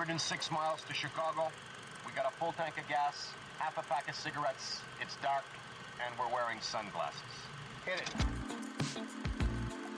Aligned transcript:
106 0.00 0.50
miles 0.50 0.80
to 0.88 0.94
Chicago. 0.94 1.52
We 2.06 2.12
got 2.12 2.24
a 2.24 2.30
full 2.38 2.52
tank 2.52 2.78
of 2.78 2.88
gas, 2.88 3.34
half 3.58 3.76
a 3.76 3.82
pack 3.82 4.08
of 4.08 4.14
cigarettes. 4.14 4.80
It's 4.98 5.14
dark, 5.16 5.44
and 6.00 6.18
we're 6.18 6.32
wearing 6.34 6.58
sunglasses. 6.62 7.20
Hit 7.84 8.00
it. 8.00 8.08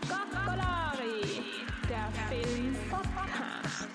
Coccolari, 0.08 1.44
der 1.88 2.10
Film-Podcast. 2.28 3.88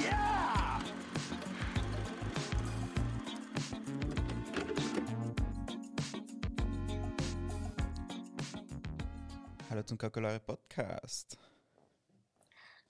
Yeah! 0.00 0.80
Hallo 9.68 9.82
zum 9.82 9.98
Kakolare 9.98 10.40
Podcast. 10.40 11.36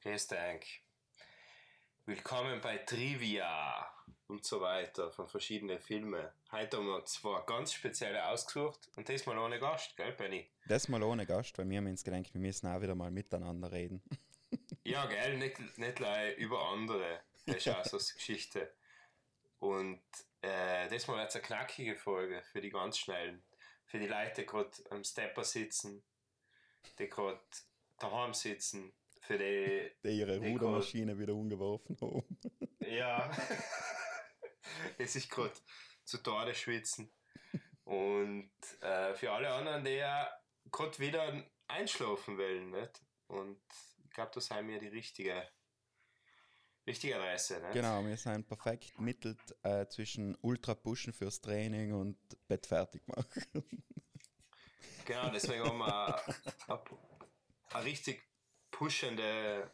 Grüß 0.04 0.28
dich. 0.28 0.84
Willkommen 2.04 2.60
bei 2.60 2.78
Trivia 2.78 3.88
und 4.26 4.44
so 4.44 4.60
weiter 4.60 5.12
von 5.12 5.28
verschiedenen 5.28 5.78
Filmen. 5.78 6.28
Heute 6.50 6.78
haben 6.78 6.86
wir 6.86 7.04
zwei 7.04 7.40
ganz 7.46 7.72
spezielle 7.72 8.26
ausgesucht 8.26 8.90
und 8.96 9.08
diesmal 9.08 9.38
ohne 9.38 9.60
Gast, 9.60 9.96
gell, 9.96 10.10
Benny? 10.10 10.50
Das 10.66 10.88
mal 10.88 11.00
ohne 11.04 11.26
Gast, 11.26 11.56
weil 11.58 11.70
wir 11.70 11.78
haben 11.78 11.86
uns 11.86 12.02
gedacht, 12.02 12.34
wir 12.34 12.40
müssen 12.40 12.66
auch 12.66 12.80
wieder 12.80 12.96
mal 12.96 13.12
miteinander 13.12 13.70
reden. 13.70 14.02
Ja, 14.84 15.06
gell, 15.06 15.38
nicht, 15.38 15.78
nicht 15.78 15.94
gleich 15.94 16.36
über 16.38 16.70
andere. 16.70 17.20
Das 17.46 17.58
ist 17.58 17.68
auch 17.68 17.84
so 17.84 17.98
eine 17.98 18.06
Geschichte. 18.14 18.74
Und 19.60 20.02
äh, 20.40 20.88
diesmal 20.88 21.18
wird 21.18 21.28
es 21.28 21.36
eine 21.36 21.44
knackige 21.44 21.94
Folge 21.94 22.42
für 22.50 22.60
die 22.60 22.70
ganz 22.70 22.98
Schnellen. 22.98 23.44
Für 23.86 24.00
die 24.00 24.08
Leute, 24.08 24.42
die 24.42 24.46
gerade 24.46 24.72
am 24.90 25.04
Stepper 25.04 25.44
sitzen, 25.44 26.02
die 26.98 27.08
gerade 27.08 27.40
daheim 28.00 28.34
sitzen, 28.34 28.92
für 29.22 29.38
die. 29.38 29.90
Die 30.04 30.18
ihre 30.18 30.38
die 30.38 30.50
Rudermaschine 30.50 31.18
wieder 31.18 31.34
umgeworfen 31.34 31.96
haben. 32.00 32.38
Ja. 32.84 33.30
es 34.98 35.14
ist 35.16 35.30
gerade 35.30 35.54
zu 36.04 36.18
Tode 36.18 36.54
schwitzen. 36.54 37.10
Und 37.84 38.52
äh, 38.80 39.14
für 39.14 39.30
alle 39.32 39.50
anderen, 39.50 39.84
die 39.84 39.92
ja 39.92 40.28
gerade 40.70 40.98
wieder 40.98 41.44
einschlafen 41.68 42.36
wollen, 42.36 42.70
nicht? 42.70 43.00
Und 43.28 43.62
ich 44.04 44.10
glaube, 44.10 44.32
das 44.34 44.50
haben 44.50 44.68
wir 44.68 44.80
die 44.80 44.88
richtige, 44.88 45.48
richtige 46.86 47.16
Adresse, 47.16 47.60
nicht? 47.60 47.72
Genau, 47.72 48.04
wir 48.04 48.16
sind 48.16 48.46
perfekt 48.48 49.00
mittelt 49.00 49.38
äh, 49.62 49.86
zwischen 49.86 50.36
Ultra 50.42 50.74
pushen 50.74 51.12
fürs 51.12 51.40
Training 51.40 51.92
und 51.92 52.18
Bett 52.48 52.66
fertig 52.66 53.06
machen. 53.06 53.64
Genau, 55.06 55.30
deswegen 55.30 55.64
haben 55.64 55.78
wir 55.78 56.22
eine 57.70 57.84
richtig 57.84 58.31
pushende, 58.82 59.70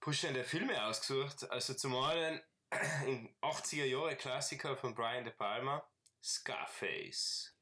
pushende 0.00 0.44
Filme 0.44 0.84
ausgesucht. 0.84 1.50
Also 1.50 1.72
zum 1.72 1.96
einen 1.96 2.40
in 3.06 3.30
80er 3.40 3.86
Jahre 3.86 4.16
Klassiker 4.16 4.76
von 4.76 4.94
Brian 4.94 5.24
De 5.24 5.32
Palma, 5.32 5.82
Scarface. 6.22 7.54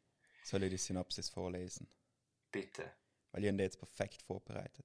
Soll 0.42 0.64
ich 0.64 0.70
die 0.70 0.76
Synopsis 0.76 1.28
vorlesen? 1.28 1.88
Bitte. 2.50 2.90
Weil 3.30 3.44
ich 3.44 3.48
ihn 3.48 3.60
jetzt 3.60 3.78
perfekt 3.78 4.22
vorbereitet. 4.22 4.84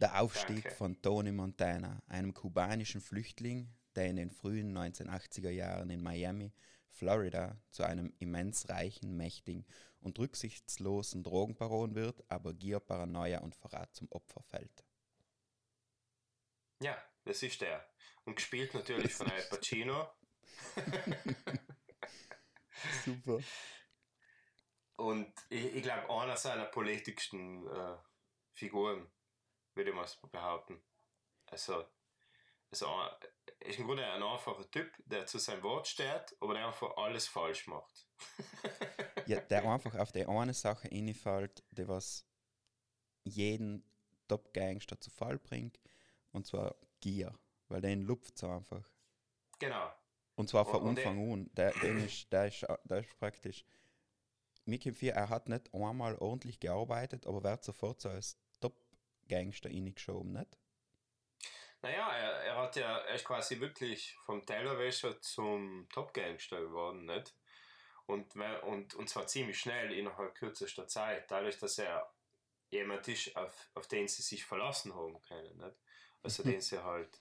Der 0.00 0.18
Aufstieg 0.18 0.62
Danke. 0.62 0.70
von 0.70 1.02
Tony 1.02 1.32
Montana, 1.32 2.02
einem 2.06 2.32
kubanischen 2.32 3.02
Flüchtling, 3.02 3.68
der 3.96 4.06
in 4.06 4.16
den 4.16 4.30
frühen 4.30 4.76
1980er 4.76 5.50
Jahren 5.50 5.90
in 5.90 6.02
Miami, 6.02 6.54
Florida, 6.88 7.60
zu 7.70 7.82
einem 7.82 8.14
immens 8.18 8.70
reichen, 8.70 9.14
mächtigen 9.18 9.66
und 10.06 10.18
rücksichtslosen 10.20 11.24
Drogenbaron 11.24 11.96
wird, 11.96 12.24
aber 12.28 12.54
Gier, 12.54 12.78
Paranoia 12.78 13.40
und 13.40 13.56
Verrat 13.56 13.92
zum 13.94 14.10
Opfer 14.12 14.40
fällt. 14.44 14.84
Ja, 16.80 16.96
das 17.24 17.42
ist 17.42 17.60
der. 17.60 17.84
Und 18.24 18.36
gespielt 18.36 18.72
natürlich 18.72 19.12
von 19.12 19.28
Al 19.28 19.42
Pacino. 19.42 20.08
Super. 23.04 23.40
Und 24.96 25.34
ich, 25.48 25.74
ich 25.74 25.82
glaube, 25.82 26.08
einer 26.08 26.36
seiner 26.36 26.66
politischsten 26.66 27.66
äh, 27.66 27.96
Figuren, 28.54 29.10
würde 29.74 29.90
ich 29.90 29.96
mal 29.96 30.08
behaupten. 30.30 30.80
Also, 31.46 31.84
also 32.70 32.86
er 32.86 33.18
ist 33.66 33.80
im 33.80 33.86
Grunde 33.86 34.06
ein 34.06 34.22
einfacher 34.22 34.70
Typ, 34.70 34.94
der 35.04 35.26
zu 35.26 35.38
seinem 35.38 35.64
Wort 35.64 35.88
steht, 35.88 36.36
aber 36.40 36.54
der 36.54 36.66
einfach 36.66 36.96
alles 36.96 37.26
falsch 37.26 37.66
macht. 37.66 38.06
Ja, 39.26 39.40
der 39.40 39.64
einfach 39.64 39.94
auf 39.96 40.12
die 40.12 40.26
eine 40.26 40.54
Sache 40.54 40.90
reinfällt, 40.90 41.62
die 41.70 41.88
was 41.88 42.24
jeden 43.24 43.84
Top-Gangster 44.28 45.00
zu 45.00 45.10
Fall 45.10 45.38
bringt, 45.38 45.80
und 46.32 46.46
zwar 46.46 46.76
Gier, 47.00 47.32
weil 47.68 47.80
den 47.80 48.02
lupft 48.02 48.38
so 48.38 48.48
einfach. 48.48 48.88
Genau. 49.58 49.92
Und 50.34 50.48
zwar 50.48 50.66
von 50.66 50.86
Anfang 50.86 51.32
an. 51.32 51.50
Der, 51.54 51.72
den 51.72 52.04
ist, 52.04 52.30
der, 52.32 52.46
ist, 52.46 52.66
der 52.84 52.98
ist 52.98 53.18
praktisch. 53.18 53.64
Kommt 54.66 54.98
vor, 54.98 55.08
er 55.08 55.28
hat 55.28 55.48
nicht 55.48 55.72
einmal 55.72 56.16
ordentlich 56.16 56.60
gearbeitet, 56.60 57.26
aber 57.26 57.42
wird 57.42 57.64
sofort 57.64 58.00
so 58.00 58.10
als 58.10 58.36
Top-Gangster 58.60 59.70
reingeschoben, 59.70 60.32
nicht? 60.32 60.58
Naja, 61.82 62.10
er, 62.12 62.32
er 62.44 62.56
hat 62.56 62.76
ja, 62.76 62.98
er 62.98 63.14
ist 63.14 63.24
quasi 63.24 63.60
wirklich 63.60 64.16
vom 64.24 64.44
Tellerwäscher 64.44 65.20
zum 65.20 65.88
Top-Gangster 65.92 66.60
geworden, 66.60 67.06
nicht? 67.06 67.32
Und, 68.06 68.36
und, 68.36 68.94
und 68.94 69.08
zwar 69.08 69.26
ziemlich 69.26 69.58
schnell 69.58 69.92
innerhalb 69.92 70.34
kürzester 70.34 70.86
Zeit, 70.86 71.30
dadurch, 71.30 71.58
dass 71.58 71.78
er 71.78 72.12
jemand 72.70 73.06
ist, 73.08 73.36
auf, 73.36 73.68
auf 73.74 73.88
den 73.88 74.06
sie 74.08 74.22
sich 74.22 74.44
verlassen 74.44 74.94
haben 74.94 75.20
können, 75.22 75.56
nicht? 75.58 75.76
Also 76.22 76.42
den 76.42 76.60
sie 76.60 76.82
halt, 76.82 77.20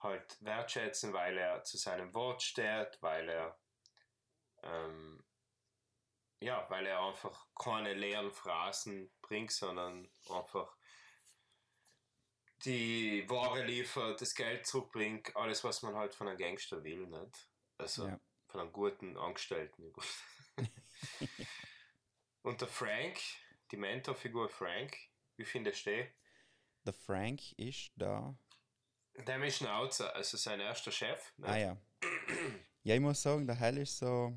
halt 0.00 0.36
wertschätzen, 0.44 1.12
weil 1.12 1.38
er 1.38 1.62
zu 1.64 1.76
seinem 1.76 2.14
Wort 2.14 2.42
steht, 2.42 2.98
weil 3.00 3.28
er 3.28 3.58
ähm, 4.62 5.24
ja, 6.40 6.66
weil 6.68 6.86
er 6.86 7.00
einfach 7.00 7.46
keine 7.58 7.94
leeren 7.94 8.32
Phrasen 8.32 9.10
bringt, 9.22 9.52
sondern 9.52 10.10
einfach 10.28 10.76
die 12.64 13.28
Ware 13.28 13.64
liefert, 13.64 14.20
das 14.20 14.34
Geld 14.34 14.66
zurückbringt, 14.66 15.34
alles, 15.36 15.64
was 15.64 15.82
man 15.82 15.94
halt 15.94 16.14
von 16.14 16.28
einem 16.28 16.38
Gangster 16.38 16.82
will, 16.84 17.06
nicht? 17.06 17.50
Also 17.78 18.06
Ja. 18.06 18.20
Von 18.56 18.62
einem 18.62 18.72
guten 18.72 19.18
Angestellten. 19.18 19.92
Und 22.42 22.60
der 22.62 22.68
Frank, 22.68 23.18
die 23.70 23.76
Mentorfigur 23.76 24.48
Frank, 24.48 24.96
wie 25.36 25.44
findest 25.44 25.84
du 25.84 25.90
den? 25.90 26.08
Der 26.86 26.94
Frank 26.94 27.52
ist 27.58 27.92
da. 27.96 28.34
Der 29.26 29.42
ist 29.44 29.58
Schnauzer, 29.58 30.14
also 30.14 30.38
sein 30.38 30.60
erster 30.60 30.90
Chef. 30.90 31.32
Nicht? 31.36 31.48
Ah 31.50 31.58
ja. 31.58 31.76
Ja, 32.82 32.94
ich 32.94 33.00
muss 33.00 33.20
sagen, 33.20 33.46
der 33.46 33.56
Hell 33.56 33.76
ist 33.78 33.98
so 33.98 34.34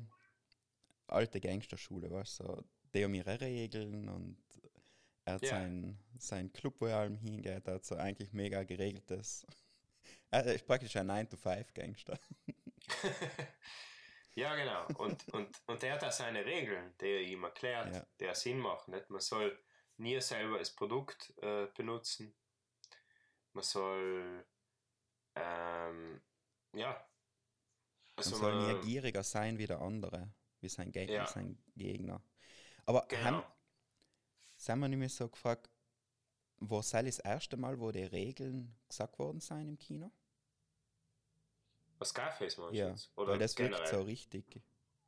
alte 1.06 1.40
Gangsterschule, 1.40 2.10
weißt 2.10 2.40
du? 2.40 2.44
So, 2.44 2.64
die 2.92 3.04
haben 3.04 3.14
ihre 3.14 3.40
Regeln 3.40 4.08
und 4.08 4.36
er 5.24 5.34
hat 5.34 5.42
Ja. 5.42 5.50
seinen 5.50 5.98
sein 6.18 6.52
Club, 6.52 6.74
wo 6.80 6.86
er 6.86 6.98
allem 6.98 7.16
hingeht, 7.16 7.66
er 7.66 7.74
hat 7.74 7.86
so 7.86 7.94
eigentlich 7.96 8.32
mega 8.34 8.64
geregeltes. 8.64 9.46
Er 10.32 10.44
ist 10.46 10.64
praktisch 10.64 10.94
ein 10.96 11.10
9-to-5-Gangster. 11.10 12.18
Ja, 14.34 14.54
genau. 14.54 14.86
Und, 14.98 15.28
und, 15.34 15.60
und 15.66 15.82
der 15.82 15.94
hat 15.94 16.04
auch 16.04 16.12
seine 16.12 16.44
Regeln, 16.44 16.94
die 17.00 17.06
er 17.06 17.20
ihm 17.22 17.42
erklärt, 17.44 17.94
Ja. 17.94 18.06
der 18.20 18.34
Sinn 18.34 18.58
macht. 18.58 18.88
Nicht? 18.88 19.10
Man 19.10 19.20
soll 19.20 19.58
nie 19.96 20.20
selber 20.20 20.58
das 20.58 20.74
Produkt 20.74 21.32
äh, 21.42 21.66
benutzen. 21.76 22.34
Man 23.52 23.64
soll, 23.64 24.44
ähm, 25.34 26.20
ja. 26.74 27.04
Also 28.16 28.30
Man 28.32 28.40
soll 28.40 28.54
man- 28.54 28.80
nie 28.80 28.86
gieriger 28.86 29.22
sein 29.22 29.58
wie 29.58 29.66
der 29.66 29.80
andere, 29.80 30.32
wie 30.60 30.68
sein, 30.68 30.92
Ge 30.92 31.10
Ja. 31.12 31.26
sein 31.26 31.62
Gegner. 31.76 32.22
Aber 32.86 33.06
Genau. 33.08 33.24
haben, 33.24 33.42
sind 34.56 34.78
wir 34.78 34.88
nicht 34.88 34.98
mehr 34.98 35.08
so 35.08 35.28
gefragt, 35.28 35.68
wo 36.58 36.82
sei 36.82 37.02
das 37.02 37.18
erste 37.18 37.56
Mal, 37.56 37.78
wo 37.80 37.90
die 37.90 38.04
Regeln 38.04 38.78
gesagt 38.88 39.18
worden 39.18 39.40
sind 39.40 39.68
im 39.68 39.78
Kino? 39.78 40.12
Scarface 42.04 42.56
meinst 42.58 42.82
du 42.82 42.84
Ja, 42.84 42.88
jetzt? 42.88 43.12
Oder 43.16 43.32
weil 43.32 43.38
das 43.38 43.58
wirkt 43.58 43.74
generell? 43.74 43.88
so 43.88 44.02
richtig, 44.02 44.60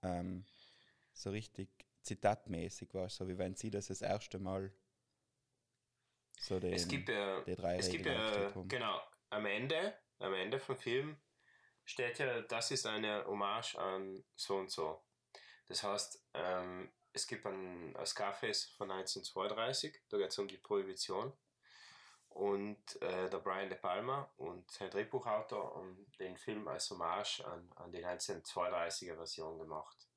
ähm, 0.03 0.45
so 1.13 1.31
richtig 1.31 1.69
zitatmäßig 2.03 2.95
war, 2.95 3.09
so 3.09 3.29
wie 3.29 3.39
wenn 3.39 3.55
sie 3.55 3.71
das 3.71 3.89
das 3.89 4.03
erste 4.03 4.39
Mal 4.39 4.73
so 6.39 6.59
den, 6.61 6.75
es 6.75 6.89
gibt 6.89 7.09
ja, 7.09 7.45
die 7.47 7.55
drei 7.57 7.77
es 7.79 7.89
gibt 7.89 8.07
Regeln 8.07 8.19
haben. 8.55 8.69
genau, 8.69 9.01
am 9.31 9.47
Ende, 9.47 9.95
am 10.19 10.35
Ende 10.35 10.59
vom 10.61 10.77
Film 10.77 11.17
steht 11.85 12.19
ja, 12.19 12.43
das 12.43 12.71
ist 12.71 12.87
eine 12.87 13.25
Hommage 13.27 13.77
an 13.77 14.25
so 14.37 14.57
und 14.57 14.71
so. 14.71 15.03
Das 15.69 15.83
heißt, 15.83 16.23
ähm, 16.35 16.93
es 17.13 17.27
gibt 17.27 17.47
ein, 17.47 17.97
ein 17.97 18.07
Scarface 18.07 18.67
von 18.77 18.91
1932, 18.91 20.01
da 20.09 20.19
geht 20.19 20.31
es 20.31 20.39
um 20.39 20.49
die 20.49 20.59
Prohibition. 20.59 21.33
Und 22.35 23.01
äh, 23.03 23.29
der 23.29 23.39
Brian 23.39 23.69
De 23.69 23.79
Palma 23.79 24.31
und 24.39 24.71
sein 24.71 24.91
Drehbuchautor 24.91 25.77
haben 25.77 26.07
den 26.19 26.37
Film 26.39 26.67
als 26.67 26.91
Hommage 26.91 27.41
an, 27.45 27.71
an 27.77 27.93
die 27.93 28.05
1932er 28.05 29.17
Version 29.17 29.59
gemacht. 29.59 30.09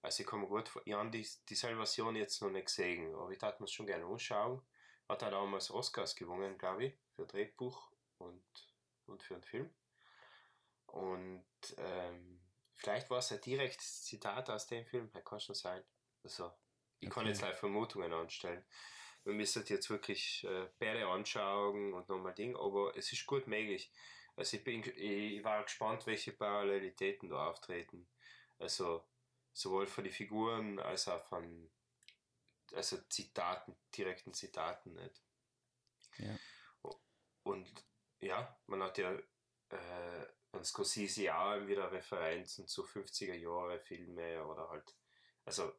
Also 0.00 0.22
ich 0.22 0.28
kann 0.28 0.40
mir 0.40 0.46
gut 0.46 0.68
vor- 0.68 0.82
ich 0.84 0.94
habe 0.94 1.10
die, 1.10 1.26
dieselbe 1.48 1.78
Version 1.78 2.14
jetzt 2.14 2.40
noch 2.40 2.50
nicht 2.50 2.66
gesehen, 2.66 3.14
aber 3.16 3.30
ich 3.30 3.38
darf 3.38 3.58
mir 3.58 3.66
schon 3.66 3.86
gerne 3.86 4.04
anschauen. 4.06 4.62
Hat 5.08 5.22
er 5.22 5.30
damals 5.30 5.70
Oscars 5.72 6.14
gewonnen, 6.14 6.56
glaube 6.56 6.84
ich, 6.84 6.94
für 7.16 7.26
Drehbuch 7.26 7.90
und 8.18 8.44
und 9.06 9.22
für 9.22 9.34
einen 9.34 9.42
Film. 9.42 9.74
Und 10.86 11.46
ähm, 11.78 12.40
vielleicht 12.76 13.10
war 13.10 13.18
es 13.18 13.32
ein 13.32 13.40
direktes 13.40 14.04
Zitat 14.04 14.50
aus 14.50 14.66
dem 14.66 14.84
Film, 14.86 15.10
kann 15.24 15.40
schon 15.40 15.54
sein. 15.54 15.82
Also, 16.22 16.52
ich 17.00 17.08
kann 17.10 17.22
Okay. 17.22 17.30
jetzt 17.30 17.40
leider 17.42 17.56
Vermutungen 17.56 18.12
anstellen. 18.12 18.64
Wir 19.24 19.34
müssen 19.34 19.64
jetzt 19.66 19.90
wirklich 19.90 20.44
äh, 20.44 20.68
beide 20.78 21.06
anschauen 21.06 21.92
und 21.92 22.08
nochmal 22.08 22.34
Ding, 22.34 22.56
aber 22.56 22.96
es 22.96 23.12
ist 23.12 23.26
gut 23.26 23.46
möglich. 23.46 23.92
Also 24.36 24.56
ich, 24.56 24.64
bin, 24.64 24.82
ich 24.96 25.42
war 25.42 25.62
gespannt, 25.64 26.06
welche 26.06 26.32
Parallelitäten 26.32 27.28
da 27.28 27.48
auftreten. 27.50 28.08
Also 28.58 29.04
sowohl 29.52 29.86
von 29.86 30.04
den 30.04 30.12
Figuren 30.12 30.78
als 30.78 31.08
auch 31.08 31.24
von 31.24 31.70
also 32.72 32.98
Zitaten, 33.08 33.76
direkten 33.96 34.32
Zitaten 34.34 34.92
nicht. 34.94 35.22
Ja. 36.18 36.38
Und 37.42 37.68
ja, 38.20 38.60
man 38.66 38.82
hat 38.82 38.98
ja 38.98 39.12
äh, 39.70 40.26
an 40.52 40.64
Scorsese 40.64 41.34
auch 41.34 41.66
wieder 41.66 41.90
Referenzen 41.90 42.66
zu 42.66 42.84
50er 42.84 43.34
Jahre 43.34 43.80
Filme 43.80 44.44
oder 44.46 44.68
halt, 44.68 44.94
also 45.44 45.72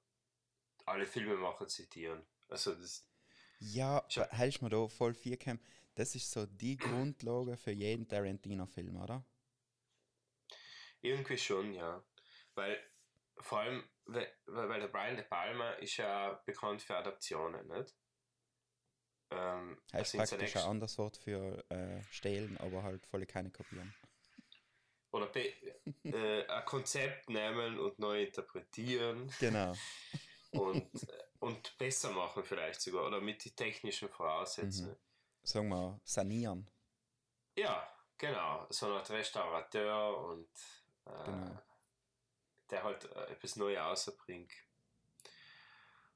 alle 0.86 1.06
Filmemacher 1.06 1.68
zitieren. 1.68 2.26
Also 2.48 2.74
das, 2.74 3.09
Ja, 3.60 4.06
hältst 4.32 4.62
mir 4.62 4.70
da 4.70 4.88
voll 4.88 5.14
viel 5.14 5.38
käm. 5.38 5.60
Das 5.96 6.16
ist 6.16 6.32
so 6.32 6.46
die 6.46 6.78
Grundlage 6.78 7.58
für 7.58 7.72
jeden 7.72 8.08
Tarantino-Film, 8.08 8.96
oder? 8.98 9.24
Irgendwie 11.02 11.38
schon, 11.38 11.74
ja. 11.74 12.04
Weil 12.56 12.78
vor 13.38 13.60
allem, 13.60 13.84
weil, 14.06 14.28
weil 14.46 14.80
der 14.82 14.88
Brian 14.88 15.16
De 15.16 15.26
Palma 15.26 15.72
ist 15.74 15.98
ja 15.98 16.42
bekannt 16.46 16.82
für 16.82 16.96
Adaptionen, 16.98 17.68
nicht? 17.68 17.96
Ähm, 19.32 19.78
Heißt 19.94 20.16
also 20.16 20.36
praktisch 20.36 20.56
ein 20.56 20.64
anderes 20.64 20.98
Wort 20.98 21.18
für 21.18 21.64
äh, 21.70 22.02
stehlen, 22.12 22.58
aber 22.58 22.84
halt 22.84 23.06
voll 23.06 23.26
keine 23.26 23.52
kopieren. 23.52 23.94
oder 25.12 25.28
be, 25.28 25.54
äh, 26.04 26.46
ein 26.48 26.66
Konzept 26.66 27.30
nehmen 27.30 27.80
und 27.80 28.00
neu 28.00 28.24
interpretieren 28.24 29.32
Genau. 29.40 29.74
und, 30.52 30.94
äh, 31.10 31.24
und 31.40 31.78
besser 31.78 32.12
machen 32.12 32.44
vielleicht 32.44 32.82
sogar 32.82 33.06
oder 33.08 33.22
mit 33.22 33.44
den 33.46 33.56
technischen 33.56 34.10
Voraussetzungen. 34.10 34.96
Sagen 35.44 35.70
wir 35.70 36.00
sanieren. 36.04 36.68
Ja, 37.56 37.88
genau. 38.18 38.68
So 38.70 38.88
Art 38.88 39.10
Restaurateur 39.10 40.18
und 40.18 40.50
äh, 41.06 41.24
Genau. 41.26 41.62
der 42.70 42.84
halt 42.84 43.06
äh, 43.16 43.32
etwas 43.32 43.56
Neues 43.56 43.80
rausbringt. 43.80 44.52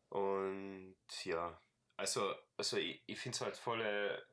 Und 0.09 0.95
ja, 1.23 1.59
also, 1.97 2.35
also 2.57 2.77
ich, 2.77 3.01
ich 3.07 3.19
finde 3.19 3.35
es 3.35 3.41
halt 3.41 3.57
voll, 3.57 4.23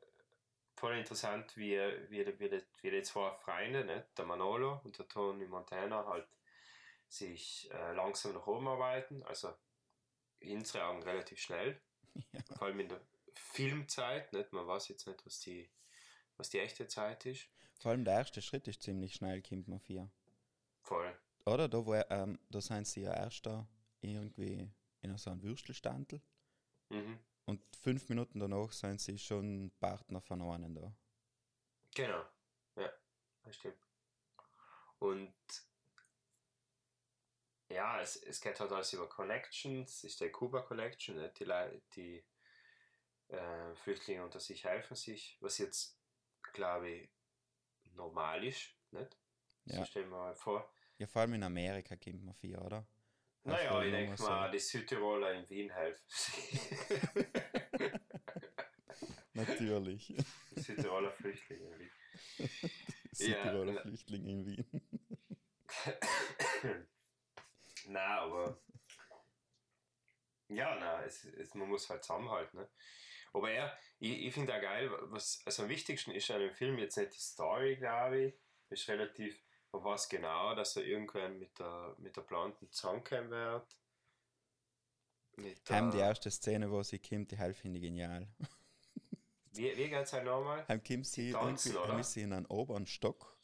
voll 0.77 0.97
interessant, 0.99 1.57
wie, 1.57 1.79
wie, 2.11 2.27
wie, 2.27 2.39
wie, 2.39 2.63
wie 2.83 2.91
die 2.91 3.03
zwei 3.03 3.31
Freunde, 3.37 3.85
ne, 3.85 4.07
der 4.17 4.27
Manolo 4.27 4.81
und 4.85 4.99
der 4.99 5.09
Tony 5.09 5.47
Montana, 5.47 6.05
halt 6.07 6.29
sich 7.09 7.71
äh, 7.73 7.93
langsam 7.95 8.35
nach 8.35 8.47
oben 8.47 8.69
arbeiten. 8.69 9.23
Also 9.23 9.55
in 10.41 10.59
unseren 10.59 10.83
Augen 10.83 11.03
relativ 11.03 11.39
schnell. 11.41 11.81
Ja. 12.33 12.41
Vor 12.57 12.67
allem 12.67 12.81
in 12.81 12.89
der 12.89 13.01
Filmzeit. 13.35 14.33
Nicht? 14.33 14.53
Man 14.53 14.67
weiß 14.67 14.89
jetzt 14.89 15.07
nicht, 15.07 15.25
was 15.25 15.39
die, 15.41 15.71
was 16.37 16.51
die 16.51 16.59
echte 16.59 16.89
Zeit 16.89 17.25
ist. 17.25 17.49
Vor 17.79 17.93
allem 17.93 18.05
der 18.05 18.15
erste 18.15 18.43
Schritt 18.43 18.67
ist 18.67 18.83
ziemlich 18.83 19.15
schnell, 19.15 19.43
man 19.69 19.79
vier. 19.79 20.11
Voll. 20.83 21.17
Oder? 21.47 21.69
Da, 21.69 21.87
wo, 21.87 21.95
ähm, 21.95 22.39
da 22.51 22.61
sind 22.61 22.87
sie 22.89 23.03
ja 23.03 23.15
erst 23.15 23.47
da 23.47 23.67
irgendwie 24.01 24.69
in 25.03 25.17
so 25.17 25.31
einem 25.31 25.43
Würstelstandel 25.43 26.21
Mhm. 26.91 27.19
und 27.47 27.63
fünf 27.77 28.09
Minuten 28.09 28.41
danach 28.41 28.73
sind 28.73 29.01
sie 29.01 29.17
schon 29.19 29.71
Partner 29.79 30.21
von 30.21 30.43
einem 30.43 30.75
da. 30.75 30.93
Genau. 31.95 32.25
Ja, 32.77 32.93
das 33.45 33.55
stimmt. 33.55 33.79
Und 34.99 35.33
ja, 37.71 38.01
es, 38.01 38.17
es 38.17 38.41
geht 38.41 38.59
halt 38.61 38.73
alles 38.73 38.93
über 38.93 39.09
Connections, 39.09 39.89
es 39.99 40.05
ist 40.05 40.21
der 40.21 40.31
Kuba 40.33 40.61
Collection, 40.63 41.17
die, 41.39 41.47
die 41.95 42.25
äh, 43.29 43.75
Flüchtlinge 43.77 44.25
unter 44.25 44.41
sich 44.41 44.65
helfen 44.65 44.97
sich, 44.97 45.37
was 45.41 45.59
jetzt, 45.59 45.97
glaube 46.53 46.91
ich, 46.91 47.11
normal 47.95 48.45
ist, 48.45 48.75
nicht? 48.91 49.17
Ja. 49.67 49.77
So 49.79 49.85
stellen 49.85 50.11
wir 50.11 50.17
mal 50.19 50.35
vor. 50.35 50.73
Ja, 50.99 51.07
vor 51.07 51.23
allem 51.23 51.35
in 51.35 51.43
Amerika 51.43 51.97
kommt 51.97 52.25
man 52.25 52.35
vier, 52.35 52.61
oder? 52.63 52.87
Hast 53.45 53.53
Naja, 53.53 53.83
ich 53.83 53.91
denke 53.91 54.17
so- 54.17 54.25
mal, 54.29 54.51
die 54.51 54.59
Südtiroler 54.59 55.33
in 55.33 55.49
Wien 55.49 55.71
helfen 55.71 56.05
sich. 56.09 56.61
Natürlich. 59.33 60.15
die 60.57 60.61
Südtiroler 60.61 61.13
Flüchtlinge. 61.13 61.67
in 61.71 61.79
Wien. 61.79 61.91
Südtiroler 63.13 63.73
na- 63.75 63.83
Flüchtling 63.83 64.27
in 64.27 64.47
Wien. 64.47 64.67
na, 67.89 68.21
aber 68.21 68.61
ja, 70.49 70.77
na, 70.79 71.03
es, 71.05 71.25
es, 71.25 71.55
man 71.55 71.69
muss 71.69 71.89
halt 71.89 72.03
zusammenhalten. 72.03 72.59
Ne? 72.59 72.69
Aber 73.33 73.51
er, 73.51 73.77
ich, 73.99 74.27
ich 74.27 74.35
finde 74.35 74.55
auch 74.55 74.61
geil, 74.61 74.91
was 75.03 75.41
also 75.45 75.63
am 75.63 75.69
wichtigsten 75.69 76.11
ist 76.11 76.31
an 76.31 76.41
dem 76.41 76.55
Film 76.55 76.79
jetzt 76.79 76.97
nicht 76.97 77.15
die 77.15 77.21
Story, 77.21 77.77
glaube 77.77 78.21
ich. 78.21 78.35
Ist 78.71 78.89
relativ, 78.89 79.41
man 79.73 79.85
weiß 79.85 80.09
genau, 80.09 80.55
dass 80.55 80.77
er 80.77 80.85
irgendwann 80.85 81.39
mit 81.39 81.59
der, 81.59 81.95
mit 81.99 82.17
der 82.17 82.23
Planten 82.23 82.71
zusammenkommen 82.71 83.31
wird. 83.31 83.77
Mit 85.37 85.71
Heim 85.71 85.91
die 85.91 85.99
erste 85.99 86.31
Szene, 86.31 86.71
wo 86.71 86.83
sie 86.83 86.99
kommt, 86.99 87.31
die 87.31 87.37
Hälfte 87.37 87.63
finde 87.63 87.79
ich 87.79 87.85
genial. 87.85 88.29
wie, 89.53 89.77
wie 89.77 89.89
geht 89.89 90.05
es 90.05 90.13
halt 90.13 90.25
nochmal? 90.25 90.67
Heim 90.69 90.83
kommt 90.83 91.07
sie 91.07 91.33
tanzen, 91.33 91.75
irgendwie, 91.75 92.03
sie 92.03 92.23
in 92.23 92.33
einen 92.33 92.47
oberen 92.47 92.87
Stock 92.87 93.37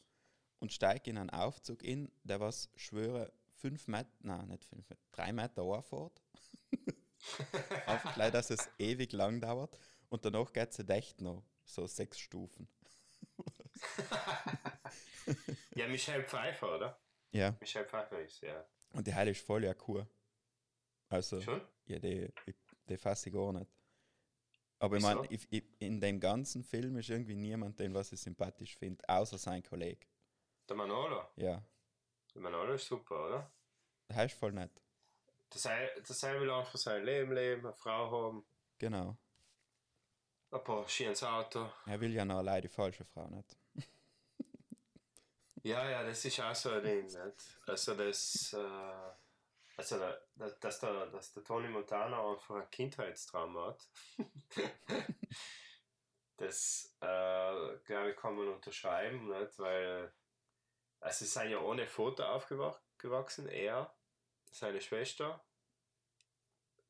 und 0.59 0.73
steigt 0.73 1.07
in 1.07 1.19
einen 1.19 1.31
Aufzug 1.31 1.83
in, 1.83 2.11
der 2.25 2.41
was, 2.41 2.71
schwöre, 2.77 3.33
fünf 3.67 3.89
Meter, 3.89 4.11
nein, 4.21 4.47
nicht 4.49 4.65
fünf 4.65 4.89
Meter, 4.89 5.03
drei 5.11 5.33
Meter 5.33 5.63
anfährt. 5.63 6.23
Auf 7.87 8.03
gleich, 8.15 8.31
dass 8.31 8.51
es 8.51 8.69
ewig 8.79 9.13
lang 9.13 9.41
dauert 9.41 9.77
und 10.09 10.25
danach 10.25 10.53
geht 10.53 10.73
sie 10.73 10.89
echt 10.89 11.21
noch 11.21 11.43
so 11.65 11.87
sechs 11.87 12.19
Stufen. 12.19 12.69
Ja, 15.75 15.89
Michelle 15.89 16.23
Pfeiffer, 16.23 16.77
oder? 16.77 17.01
Ja, 17.33 17.57
Michelle 17.61 17.85
Pfeiffer 17.85 18.21
ist, 18.21 18.41
ja. 18.43 18.65
und 18.93 19.07
die 19.07 19.13
Heile 19.13 19.33
ist 19.33 19.45
voll 19.45 19.65
ja 19.65 19.75
cool. 19.89 20.07
Also, 21.09 21.41
Schon? 21.41 21.61
ja, 21.87 21.99
die, 21.99 22.33
die, 22.89 22.97
fasse 22.97 23.29
ich 23.29 23.35
gar 23.35 23.53
nicht. 23.53 23.71
Aber 24.79 24.97
ich 24.97 25.03
Wieso? 25.03 25.15
meine, 25.17 25.27
ich, 25.33 25.47
ich, 25.51 25.65
in 25.81 26.01
dem 26.01 26.21
ganzen 26.21 26.63
Film 26.63 26.97
ist 26.97 27.11
irgendwie 27.11 27.35
niemand, 27.35 27.79
den 27.81 27.93
was 27.93 28.13
ich 28.13 28.21
sympathisch 28.21 28.77
finde, 28.77 29.07
außer 29.09 29.37
sein 29.37 29.63
Kollege. 29.65 30.07
Der 30.69 30.77
Manolo. 30.77 31.29
Ja, 31.37 31.63
Der 32.33 32.41
Manolo 32.41 32.75
ist 32.75 32.87
super, 32.87 33.27
oder? 33.27 33.53
Das 34.09 34.17
heißt 34.17 34.39
voll 34.39 34.53
nett. 34.53 34.71
Dasselbe, 35.51 36.03
dasselbe 36.03 36.45
lang 36.45 36.65
für 36.67 36.79
sein 36.79 37.05
Leben 37.05 37.33
leben, 37.33 37.65
eine 37.67 37.75
Frau 37.75 38.11
haben, 38.11 38.47
Genau. 38.79 39.17
ein 40.51 40.65
paar 40.65 40.89
schönes 40.89 41.23
Auto. 41.23 41.71
Er 41.87 42.01
will 42.01 42.13
ja 42.13 42.25
noch 42.25 42.39
allein 42.39 42.63
die 42.63 42.69
falsche 42.69 43.05
Frau 43.05 43.27
nicht. 43.29 43.57
Ja, 45.63 45.91
ja, 45.91 46.05
das 46.05 46.25
ist 46.25 46.39
auch 46.39 46.55
so 46.55 46.71
ein 46.71 46.83
Ding, 46.85 47.07
nicht? 47.07 47.59
Also 47.67 47.97
das, 47.97 48.53
äh, 48.53 49.77
also 49.77 49.99
da, 49.99 50.17
da, 50.37 50.49
dass, 50.49 50.79
der, 50.79 51.07
dass 51.07 51.33
der 51.33 51.43
Tony 51.43 51.67
Montana 51.69 52.31
einfach 52.31 52.55
ein 52.55 52.71
Kindheitstrauma 52.71 53.71
hat. 53.71 53.89
das, 56.37 56.95
äh, 57.01 57.79
glaube 57.85 58.11
ich, 58.11 58.17
kann 58.17 58.37
man 58.37 58.47
unterschreiben, 58.47 59.27
nicht? 59.27 59.59
Weil, 59.59 60.13
also 61.01 61.25
sie 61.25 61.31
sind 61.31 61.51
ja 61.51 61.61
ohne 61.61 61.87
Foto 61.87 62.23
aufgewachsen, 62.25 63.49
er, 63.49 63.95
seine 64.51 64.81
Schwester, 64.81 65.45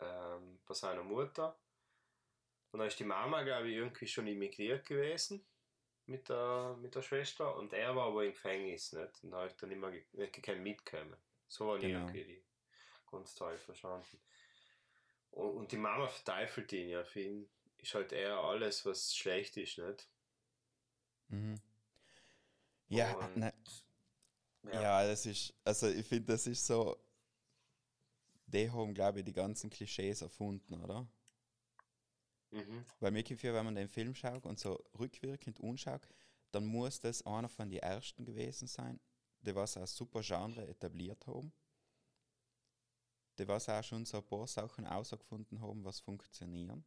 ähm, 0.01 0.61
bei 0.67 0.75
seiner 0.75 1.03
Mutter. 1.03 1.59
Und 2.73 2.81
dann 2.81 2.89
ist 2.89 2.99
die 2.99 3.05
Mama, 3.05 3.43
glaube 3.43 3.69
ich, 3.69 3.77
irgendwie 3.77 4.07
schon 4.07 4.27
immigriert 4.27 4.85
gewesen 4.87 5.45
mit 6.07 6.29
der, 6.29 6.77
mit 6.79 6.95
der 6.95 7.03
Schwester 7.03 7.57
und 7.57 7.73
er 7.73 7.97
war 7.97 8.07
aber 8.09 8.25
im 8.25 8.33
Gefängnis 8.33 8.93
nicht? 8.93 9.25
und 9.25 9.35
hat 9.35 9.61
dann 9.63 9.71
immer 9.73 9.91
nicht 9.91 10.33
gekannt 10.33 10.63
mitkommen. 10.63 11.17
So 11.49 11.69
war 11.69 11.79
Genau. 11.79 12.01
irgendwie 12.01 12.25
die 12.25 12.45
Grundstory 13.07 13.59
verstanden. 13.59 14.21
Und, 15.31 15.51
und 15.57 15.73
die 15.73 15.77
Mama 15.79 16.07
verteufelt 16.07 16.73
ihn 16.73 16.89
ja, 16.91 17.05
für 17.05 17.21
ihn 17.21 17.51
ist 17.79 17.95
halt 17.95 18.13
eher 18.13 18.39
alles, 18.39 18.85
was 18.85 19.15
schlecht 19.15 19.57
ist, 19.57 19.79
nicht? 19.79 20.09
Mhm. 21.29 21.61
Ja, 22.89 23.13
Und- 23.15 23.37
ne, 23.37 23.53
Ja. 24.73 24.83
ja. 24.83 25.07
das 25.07 25.27
ist, 25.27 25.55
also 25.65 25.89
ich 25.89 26.07
finde, 26.07 26.33
das 26.33 26.47
ist 26.47 26.67
so, 26.67 26.97
die 28.47 28.71
haben, 28.71 28.95
glaube 28.95 29.21
ich, 29.21 29.25
die 29.25 29.33
ganzen 29.33 29.71
Klischees 29.71 30.23
erfunden, 30.23 30.75
oder? 30.83 31.07
Mhm. 32.51 32.85
Weil 33.01 33.11
mir 33.11 33.23
gefällt, 33.23 33.55
wenn 33.55 33.65
man 33.65 33.75
den 33.75 33.89
Film 33.89 34.15
schaut 34.15 34.47
und 34.47 34.59
so 34.59 34.83
rückwirkend 34.99 35.61
anschaut, 35.63 36.07
dann 36.53 36.67
muss 36.67 37.01
das 37.01 37.25
einer 37.27 37.49
von 37.49 37.69
den 37.69 37.81
ersten 37.81 38.25
gewesen 38.25 38.69
sein, 38.69 39.01
die 39.41 39.55
was 39.55 39.77
ein 39.77 39.87
super 39.87 40.23
Genre 40.23 40.67
etabliert 40.67 41.27
haben. 41.27 41.53
Die 43.39 43.47
was 43.47 43.69
auch 43.69 43.85
schon 43.85 44.07
so 44.07 44.19
ein 44.19 44.27
paar 44.27 44.47
Sachen 44.47 44.87
herausgefunden 44.87 45.61
haben, 45.61 45.85
was 45.85 46.01
funktionieren. 46.01 46.85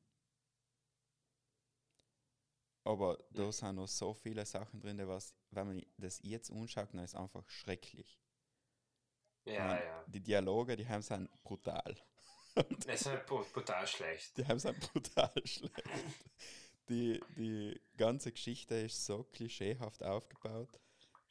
Aber 2.83 3.17
da 3.31 3.51
sind 3.51 3.75
noch 3.75 3.87
so 3.87 4.13
viele 4.13 4.45
Sachen 4.45 4.79
drin, 4.81 4.97
die 4.97 5.07
was, 5.07 5.35
wenn 5.51 5.67
man 5.67 5.85
das 5.97 6.19
jetzt 6.23 6.51
anschaut, 6.51 6.89
dann 6.93 7.03
ist 7.03 7.15
einfach 7.15 7.47
schrecklich. 7.49 8.19
Ja, 9.45 9.65
Man, 9.65 9.77
ja. 9.83 10.03
Die 10.07 10.21
Dialoge, 10.21 10.75
die 10.75 10.87
haben 10.87 11.01
sind 11.01 11.29
brutal. 11.43 11.95
Das 12.85 13.01
ist 13.01 13.05
halt 13.05 13.27
bru- 13.27 13.45
brutal 13.53 13.87
schlecht. 13.87 14.37
Die 14.37 14.45
haben 14.45 14.59
sind 14.59 14.79
brutal 14.79 15.31
schlecht. 15.45 15.73
Die, 16.89 17.21
die 17.37 17.79
ganze 17.97 18.31
Geschichte 18.31 18.75
ist 18.75 19.05
so 19.05 19.23
klischeehaft 19.23 20.03
aufgebaut. 20.03 20.69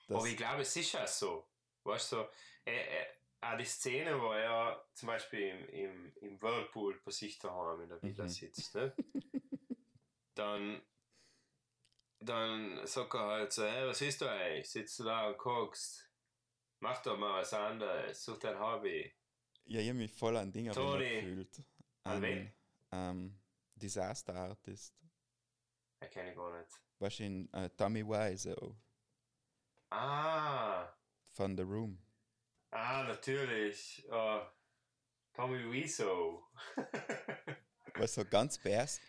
Aber 0.09 0.27
ich 0.27 0.37
glaube, 0.37 0.63
es 0.63 0.77
ist 0.77 0.93
ja 0.93 1.07
so. 1.07 1.47
Weißt 1.85 2.13
du, 2.13 2.17
so, 2.17 2.29
äh, 2.65 2.77
äh, 3.03 3.07
auch 3.41 3.57
die 3.57 3.65
Szene, 3.65 4.21
wo 4.21 4.33
er 4.33 4.85
zum 4.95 5.09
Beispiel 5.09 5.41
im, 5.49 5.69
im, 5.69 6.13
im 6.21 6.43
Whirlpool 6.43 7.01
bei 7.05 7.11
sich 7.11 7.39
daheim 7.39 7.81
in 7.83 7.89
der 7.89 8.03
Villa 8.03 8.25
Mhm. 8.25 8.29
sitzt, 8.29 8.75
ne? 8.75 8.93
dann, 10.35 10.81
dann 12.21 12.87
sagt 12.87 13.15
er 13.15 13.21
halt 13.27 13.53
so: 13.53 13.65
hey, 13.65 13.87
Was 13.89 14.01
ist 14.01 14.21
du 14.21 14.31
eigentlich? 14.31 14.71
Sitzt 14.71 14.99
du 14.99 15.05
da 15.05 15.29
und 15.29 15.39
guckst? 15.39 16.05
Mach 16.81 17.03
doch 17.03 17.17
mal 17.19 17.41
was 17.41 17.53
anderes, 17.55 18.23
such 18.25 18.39
dein 18.39 18.59
Hobby. 18.59 19.13
ja, 19.67 19.81
ich 19.81 19.89
habe 19.89 19.99
mich 19.99 20.13
voll 20.13 20.37
an 20.37 20.53
Dinge 20.53 20.71
gefühlt. 20.71 21.63
An 22.05 22.23
wen? 22.23 22.53
ähm, 22.93 23.39
Disaster 23.75 24.35
Artist. 24.35 24.95
Er 26.01 26.09
kenne 26.09 26.31
ich 26.31 26.37
gar 26.37 26.57
nicht. 26.59 26.71
Was 27.01 27.19
in 27.21 27.53
äh, 27.53 27.69
Tommy 27.71 28.05
Wiseau 28.07 28.77
Ah, 29.91 30.89
von 31.29 31.57
The 31.57 31.63
Room. 31.63 31.99
ah, 32.71 33.03
natürlich. 33.05 34.07
Oh, 34.11 34.43
Tommy 35.35 35.71
Wiseau. 35.73 36.47
Was 37.95 38.15
so 38.15 38.25
ganz 38.25 38.59
bärs. 38.59 39.01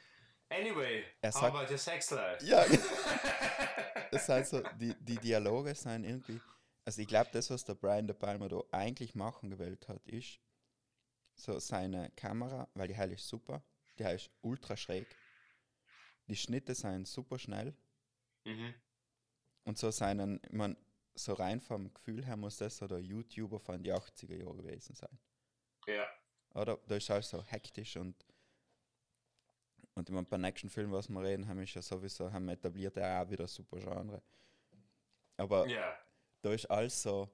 Anyway, 0.49 1.03
Er 1.21 1.31
how 1.31 1.41
sagt- 1.41 1.55
about 1.55 1.71
your 1.71 1.77
sex 1.77 2.11
life? 2.11 2.45
Ja, 2.45 2.63
es 4.11 4.25
sind 4.25 4.47
so, 4.47 4.61
die, 4.79 4.93
die 4.99 5.17
Dialoge 5.17 5.75
sind 5.75 6.03
irgendwie. 6.03 6.39
Also 6.85 7.01
ich 7.01 7.07
glaube, 7.07 7.29
das, 7.31 7.49
was 7.49 7.63
der 7.63 7.75
Brian 7.75 8.07
De 8.07 8.15
Palma 8.15 8.47
da 8.47 8.61
eigentlich 8.71 9.15
machen 9.15 9.49
gewählt 9.49 9.87
hat, 9.87 10.05
ist 10.07 10.39
so 11.35 11.59
seine 11.59 12.09
Kamera, 12.11 12.67
weil 12.73 12.87
die 12.87 12.97
halt 12.97 13.11
ist 13.11 13.27
super, 13.27 13.63
die 13.97 14.05
halt 14.05 14.21
ist 14.21 14.31
ultra 14.41 14.75
schräg. 14.75 15.07
Die 16.27 16.35
Schnitte 16.35 16.75
sind 16.75 17.07
super 17.07 17.39
schnell 17.39 17.75
mhm. 18.45 18.73
und 19.63 19.77
so 19.77 19.91
seinen, 19.91 20.41
ich 20.43 20.51
mein, 20.51 20.77
so 21.15 21.33
rein 21.33 21.59
vom 21.59 21.93
Gefühl 21.93 22.25
her 22.25 22.37
muss 22.37 22.57
das 22.57 22.77
so 22.77 22.87
der 22.87 22.99
YouTuber 22.99 23.59
von 23.59 23.83
den 23.83 23.93
80er 23.93 24.35
Jahren 24.35 24.57
gewesen 24.57 24.95
sein. 24.95 25.19
Ja. 25.87 26.07
Oder? 26.53 26.77
Da 26.87 26.95
ist 26.95 27.09
alles 27.11 27.29
so 27.29 27.43
hektisch 27.43 27.97
und 27.97 28.15
und 29.99 30.09
ich 30.09 30.15
mein, 30.15 30.25
beim 30.25 30.41
nächsten 30.41 30.69
Film, 30.69 30.91
was 30.91 31.09
wir 31.09 31.21
reden, 31.23 31.47
haben 31.47 31.59
wir 31.59 31.65
ja 31.67 31.81
sowieso 31.81 32.31
haben 32.33 32.45
wir 32.47 32.53
etabliert, 32.53 32.97
ja 32.97 33.23
auch 33.23 33.29
wieder 33.29 33.47
super 33.47 33.79
Genre. 33.79 34.21
Aber 35.37 35.71
Ja. 35.71 35.97
da 36.41 36.53
ist 36.53 36.65
alles 36.71 37.01
so 37.03 37.29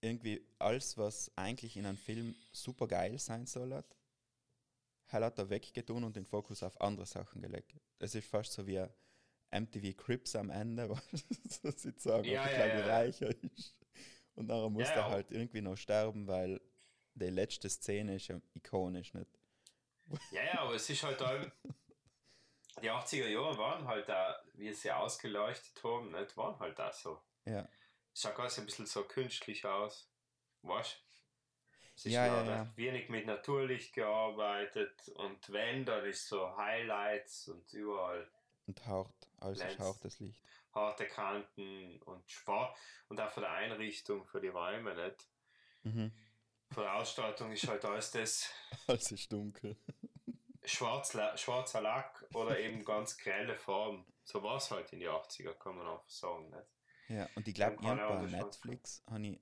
irgendwie 0.00 0.46
alles, 0.60 0.96
was 0.98 1.30
eigentlich 1.36 1.76
in 1.76 1.86
einem 1.86 1.96
Film 1.96 2.34
super 2.52 2.86
geil 2.86 3.18
sein 3.18 3.46
soll, 3.46 3.74
hat, 3.74 3.96
hat 5.08 5.38
er 5.38 5.48
weggetun 5.50 6.04
und 6.04 6.16
den 6.16 6.24
Fokus 6.26 6.62
auf 6.62 6.80
andere 6.80 7.06
Sachen 7.06 7.40
gelegt. 7.40 7.74
Es 7.98 8.14
ist 8.14 8.28
fast 8.28 8.52
so 8.52 8.66
wie 8.66 8.84
MTV 9.50 9.96
Crips 9.96 10.34
am 10.36 10.50
Ende, 10.50 10.88
was 11.62 12.08
Ja, 12.22 12.30
auf 12.30 12.30
ja, 12.50 12.64
ja, 12.64 12.80
ja. 12.86 12.86
reicher 12.86 13.30
ist. 13.56 13.76
Und 14.34 14.46
nachher 14.48 14.70
muss 14.70 14.90
Ja, 14.90 14.96
er 14.96 15.06
halt 15.06 15.30
irgendwie 15.30 15.60
noch 15.62 15.76
sterben, 15.76 16.26
weil 16.26 16.60
die 17.14 17.30
letzte 17.30 17.68
Szene 17.70 18.16
ist 18.16 18.28
ja 18.28 18.40
ikonisch, 18.54 19.14
nicht? 19.14 19.28
Ja, 20.30 20.42
ja, 20.44 20.58
aber 20.60 20.74
es 20.74 20.88
ist 20.90 21.02
halt 21.02 21.20
auch, 21.22 21.38
die 22.82 22.90
80er 22.90 23.28
Jahre 23.28 23.56
waren 23.58 23.86
halt 23.86 24.08
da, 24.08 24.40
wie 24.54 24.72
sie 24.72 24.90
ausgeleuchtet 24.92 25.82
haben, 25.84 26.10
nicht, 26.12 26.36
waren 26.36 26.58
halt 26.58 26.78
da 26.78 26.92
so. 26.92 27.20
Ja. 27.44 27.68
Es 28.12 28.22
schaut 28.22 28.36
ganz 28.36 28.58
ein 28.58 28.66
bisschen 28.66 28.86
so 28.86 29.04
künstlich 29.04 29.64
aus. 29.64 30.08
Weißt 30.62 30.98
Es 31.96 32.06
ist 32.06 32.12
Ja, 32.12 32.26
ja, 32.26 32.44
ja. 32.44 32.72
wenig 32.76 33.08
mit 33.08 33.26
Naturlicht 33.26 33.92
gearbeitet 33.94 35.08
und 35.16 35.52
wenn, 35.52 35.84
dann 35.84 36.04
ist 36.06 36.28
so 36.28 36.56
Highlights 36.56 37.48
und 37.48 37.72
überall 37.72 38.28
Und 38.66 38.86
haucht, 38.86 39.28
alles 39.40 39.58
ist 39.58 39.64
Lens. 39.64 39.80
hauchtes 39.80 40.20
Licht. 40.20 40.40
harte 40.74 41.06
Kanten 41.06 42.00
und 42.02 42.28
schwarz 42.30 42.76
und 43.08 43.20
auch 43.20 43.30
von 43.30 43.42
der 43.44 43.52
Einrichtung 43.52 44.24
für 44.26 44.40
die 44.40 44.48
Räume, 44.48 44.94
nicht? 44.94 45.28
Mhm. 45.84 46.12
Ausstattung 46.76 47.52
ist 47.52 47.66
halt 47.68 47.84
alles 47.84 48.10
das 48.10 48.48
Alles 48.86 49.12
ist 49.12 49.32
dunkel. 49.32 49.76
schwarz, 50.64 51.16
schwarzer 51.36 51.80
Lack 51.80 52.24
oder 52.34 52.58
eben 52.58 52.84
ganz 52.84 53.16
grelle 53.16 53.56
Farben. 53.56 54.04
So 54.24 54.42
war 54.42 54.56
es 54.56 54.70
halt 54.70 54.92
in 54.92 55.00
die 55.00 55.08
80er, 55.08 55.54
kann 55.54 55.76
man 55.76 55.86
auch 55.86 56.08
sagen. 56.08 56.50
Nicht? 56.50 56.66
Ja, 57.08 57.28
und 57.34 57.46
ich 57.46 57.54
glaube, 57.54 57.76
er 57.86 57.96
bei 57.96 58.26
Netflix 58.26 59.02
habe 59.10 59.26
ich 59.26 59.40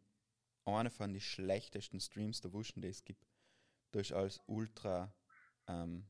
einen 0.64 0.90
von 0.90 1.12
den 1.12 1.20
schlechtesten 1.20 2.00
Streams 2.00 2.40
der 2.40 2.52
Wuschen, 2.52 2.82
die 2.82 2.88
es 2.88 3.04
gibt. 3.04 3.24
Da 3.92 4.00
ist 4.00 4.12
alles 4.12 4.40
ultra, 4.46 5.14
ähm, 5.68 6.08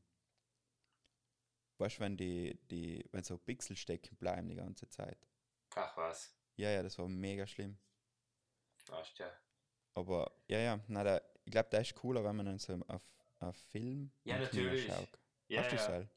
weißt 1.77 1.97
du, 1.97 1.99
wenn 2.01 2.17
die, 2.17 2.57
die, 2.71 3.07
wenn 3.11 3.23
so 3.23 3.37
Pixel 3.37 3.75
stecken 3.75 4.15
bleiben 4.17 4.49
die 4.49 4.55
ganze 4.55 4.87
Zeit. 4.89 5.27
Ach 5.75 5.95
was, 5.97 6.33
Ja, 6.55 6.69
ja, 6.69 6.81
das 6.81 6.97
war 6.97 7.07
mega 7.07 7.45
schlimm. 7.45 7.77
weißt 8.87 9.19
ja. 9.19 9.31
Aber 9.95 10.31
ja, 10.47 10.59
ja, 10.59 10.79
na, 10.87 11.03
der, 11.03 11.23
ich 11.45 11.51
glaube, 11.51 11.69
der 11.69 11.81
ist 11.81 11.95
cooler, 11.95 12.23
wenn 12.23 12.35
man 12.35 12.45
dann 12.45 12.59
so 12.59 12.73
auf, 12.87 13.03
auf 13.39 13.55
Film 13.71 14.11
Ja, 14.23 14.39
natürlich. 14.39 14.85
schaut. 14.85 15.19
Ja, 15.47 15.61
Hast 15.63 15.71
du 15.71 15.75
ja. 15.75 15.99
ja. 15.99 16.07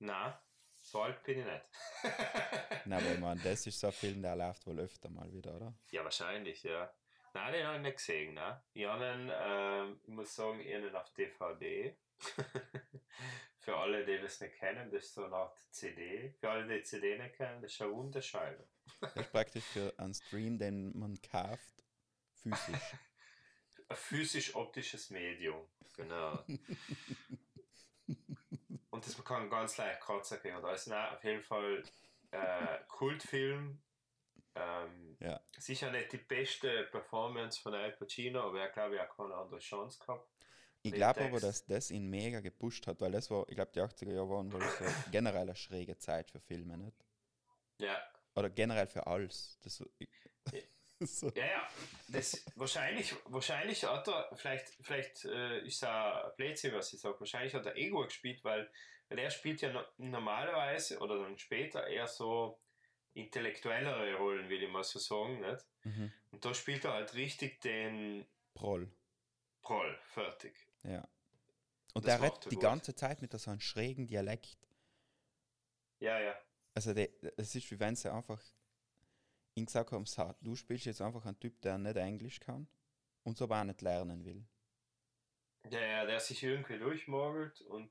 Nein, 0.00 0.34
so 0.80 1.02
alt 1.02 1.22
bin 1.22 1.38
ich 1.38 1.44
nicht. 1.44 1.64
Nein, 2.86 3.00
aber 3.00 3.12
ich 3.12 3.20
meine, 3.20 3.40
das 3.42 3.66
ist 3.66 3.78
so 3.78 3.86
ein 3.88 3.92
Film, 3.92 4.22
der 4.22 4.36
läuft 4.36 4.66
wohl 4.66 4.80
öfter 4.80 5.08
mal 5.10 5.32
wieder, 5.32 5.54
oder? 5.54 5.74
ja, 5.90 6.02
wahrscheinlich, 6.02 6.62
ja. 6.62 6.92
Nein, 7.34 7.52
den 7.52 7.66
habe 7.66 7.76
ich 7.78 7.82
nicht 7.82 7.96
gesehen. 7.96 8.34
Ne? 8.34 8.62
Ich, 8.74 8.86
habe 8.86 9.04
ihn, 9.04 9.30
ähm, 9.34 10.00
ich 10.02 10.08
muss 10.08 10.34
sagen, 10.34 10.60
ich 10.60 10.74
habe 10.74 11.00
auf 11.00 11.10
DVD. 11.14 11.96
Für 13.58 13.76
alle, 13.76 14.04
die 14.04 14.20
das 14.20 14.40
nicht 14.40 14.56
kennen, 14.56 14.90
das 14.90 15.04
ist 15.04 15.14
so 15.14 15.24
eine 15.24 15.34
Art 15.34 15.56
CD. 15.70 16.34
Für 16.38 16.50
alle, 16.50 16.76
die 16.76 16.82
CD 16.84 17.18
nicht 17.18 17.34
kennen, 17.36 17.62
das 17.62 17.72
ist 17.72 17.80
eine 17.80 17.90
runde 17.90 18.20
Scheibe. 18.22 18.68
Das 19.00 19.16
ist 19.16 19.32
praktisch 19.32 19.64
für 19.64 19.92
einen 19.98 20.14
Stream, 20.14 20.58
den 20.58 20.96
man 20.98 21.20
kauft, 21.22 21.83
physisch. 22.44 22.94
Ein 23.88 23.96
physisch-optisches 23.96 25.10
Medium, 25.10 25.66
genau. 25.96 26.44
Und 28.90 29.06
das 29.06 29.24
kann 29.24 29.50
ganz 29.50 29.76
leicht 29.76 30.00
kriegen. 30.00 30.56
Und 30.56 30.64
also 30.64 30.90
nein, 30.90 31.14
auf 31.14 31.24
jeden 31.24 31.42
Fall 31.42 31.82
äh, 32.30 32.78
Kultfilm. 32.88 33.82
Ähm, 34.54 35.16
Ja. 35.20 35.40
Sicher 35.58 35.90
nicht 35.90 36.12
die 36.12 36.18
beste 36.18 36.84
Performance 36.84 37.60
von 37.60 37.74
Al 37.74 37.92
Pacino, 37.92 38.40
aber 38.40 38.60
er 38.60 38.68
glaube 38.68 38.94
ich 38.94 39.00
auch 39.00 39.16
keine 39.16 39.34
andere 39.34 39.58
Chance 39.58 39.98
gehabt. 39.98 40.30
Ich 40.82 40.92
glaube 40.92 41.22
aber, 41.22 41.40
dass 41.40 41.64
das 41.64 41.90
ihn 41.90 42.08
mega 42.08 42.40
gepusht 42.40 42.86
hat, 42.86 43.00
weil 43.00 43.10
das 43.10 43.30
war, 43.30 43.48
ich 43.48 43.54
glaube, 43.54 43.72
die 43.74 43.80
80er 43.80 44.12
Jahre 44.12 44.28
waren 44.28 44.52
wohl 44.52 44.60
so 44.60 44.84
generell 45.10 45.42
eine 45.42 45.56
schräge 45.56 45.96
Zeit 45.96 46.30
für 46.30 46.40
Filme, 46.40 46.76
nicht? 46.76 47.04
Ja, 47.80 48.00
Oder 48.36 48.50
generell 48.50 48.86
für 48.86 49.06
alles. 49.06 49.58
Das 49.62 49.82
ich, 49.98 50.08
so, 51.20 51.30
ja, 51.34 51.46
ja. 51.46 51.68
Das, 52.08 52.44
wahrscheinlich, 52.56 53.14
wahrscheinlich 53.26 53.84
hat 53.84 54.08
er, 54.08 54.30
vielleicht, 54.36 54.68
vielleicht 54.82 55.24
äh, 55.24 55.60
ist 55.66 55.84
auch 55.84 56.24
ein 56.24 56.32
Blödsinn, 56.36 56.74
was 56.74 56.92
ich 56.92 57.00
sage, 57.00 57.18
wahrscheinlich 57.18 57.54
hat 57.54 57.66
er 57.66 57.76
Ego 57.76 58.04
gespielt, 58.04 58.42
weil, 58.44 58.70
weil 59.08 59.18
er 59.18 59.30
spielt 59.30 59.60
ja 59.62 59.72
no, 59.72 59.82
normalerweise 59.98 60.98
oder 60.98 61.18
dann 61.18 61.38
später 61.38 61.86
eher 61.86 62.06
so 62.06 62.60
intellektuellere 63.14 64.14
Rollen, 64.16 64.48
will 64.48 64.62
ich 64.62 64.70
mal 64.70 64.84
so 64.84 64.98
sagen, 64.98 65.40
nicht? 65.40 65.64
mhm. 65.84 66.12
Und 66.32 66.44
da 66.44 66.52
spielt 66.52 66.84
er 66.84 66.94
halt 66.94 67.14
richtig 67.14 67.60
den 67.60 68.26
Proll. 68.54 68.90
Proll, 69.62 69.98
fertig. 70.02 70.54
Ja. 70.82 71.08
Und 71.94 72.06
Das 72.06 72.18
der 72.18 72.22
redet 72.26 72.46
er 72.46 72.50
die 72.50 72.56
gut. 72.56 72.62
ganze 72.62 72.94
Zeit 72.94 73.22
mit 73.22 73.32
so 73.38 73.50
einem 73.50 73.60
schrägen 73.60 74.06
Dialekt. 74.06 74.58
Ja, 76.00 76.18
ja. 76.20 76.36
Also 76.74 76.90
es 76.92 77.54
ist 77.54 77.70
wie 77.70 77.78
wenn 77.78 77.94
sie 77.94 78.12
einfach 78.12 78.42
ihm 79.54 79.66
gesagt 79.66 79.92
haben, 79.92 80.06
so, 80.06 80.34
du 80.40 80.56
spielst 80.56 80.86
jetzt 80.86 81.00
einfach 81.00 81.24
einen 81.26 81.38
Typ, 81.38 81.60
der 81.62 81.78
nicht 81.78 81.96
Englisch 81.96 82.40
kann 82.40 82.68
und 83.22 83.36
so 83.36 83.44
aber 83.44 83.60
auch 83.60 83.64
nicht 83.64 83.82
lernen 83.82 84.24
will. 84.24 84.44
Ja, 85.70 86.04
der 86.04 86.20
sich 86.20 86.42
irgendwie 86.42 86.78
durchmogelt 86.78 87.62
und 87.62 87.90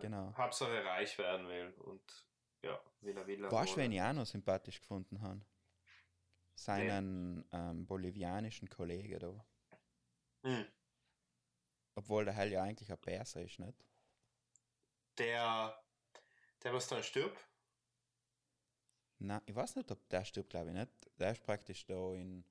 Genau. 0.00 0.34
Hauptsache 0.36 0.84
reich 0.84 1.16
werden 1.18 1.46
will 1.48 1.72
und 1.78 2.02
ja, 2.62 2.80
will 3.00 3.16
er 3.16 3.26
will. 3.26 3.50
Weißt 3.50 3.72
du, 3.74 3.76
wen 3.78 3.92
ich 3.92 4.02
auch 4.02 4.12
noch 4.12 4.26
sympathisch 4.26 4.80
gefunden 4.80 5.20
habe? 5.20 5.40
Seinen 6.54 7.44
ähm, 7.52 7.86
bolivianischen 7.86 8.68
Kollege 8.68 9.18
da. 9.18 9.44
Hm. 10.44 10.66
Obwohl 11.94 12.24
der 12.24 12.34
Hell 12.34 12.52
ja 12.52 12.62
eigentlich 12.62 12.90
ein 12.90 12.98
Perser 12.98 13.42
ist, 13.42 13.58
nicht? 13.58 13.84
Der, 15.18 15.76
der 16.62 16.72
was 16.72 16.88
dann 16.88 17.02
stirbt? 17.02 17.38
Nein, 19.24 19.40
ich 19.46 19.54
weiß 19.54 19.76
nicht, 19.76 19.88
ob 19.92 20.08
der 20.08 20.24
stirbt, 20.24 20.50
glaube 20.50 20.70
ich 20.70 20.74
nicht. 20.74 20.90
Der 21.20 21.30
ist 21.30 21.44
praktisch 21.44 21.86
da 21.86 22.12
in 22.14 22.44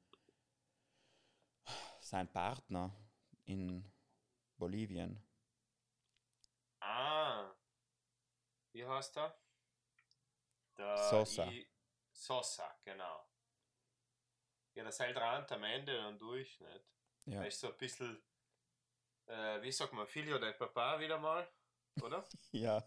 sein 2.00 2.32
Partner 2.32 2.96
in 3.44 3.92
Bolivien. 4.58 5.22
Ah. 6.80 7.54
Wie 8.72 8.86
heißt 8.86 9.18
er? 9.18 9.38
Der 10.78 10.98
Sosa. 11.10 11.46
I, 11.52 11.68
Sosa, 12.14 12.74
genau. 12.86 13.28
Ja, 14.74 14.90
hält 14.90 15.18
Rand 15.18 15.52
am 15.52 15.66
Ende 15.66 15.98
dann 15.98 16.18
durch, 16.18 16.58
nicht? 16.62 16.86
Ja. 17.26 17.42
Er 17.42 17.48
ist 17.48 17.60
so 17.60 17.70
ein 17.70 17.78
bisschen, 17.78 18.24
äh, 19.26 19.62
wie 19.62 19.74
sagt 19.74 19.92
man, 19.92 20.08
Filio 20.08 20.40
del 20.40 20.54
Papa 20.54 20.98
wieder 21.02 21.20
mal, 21.20 21.46
oder? 22.02 22.26
Ja. 22.54 22.82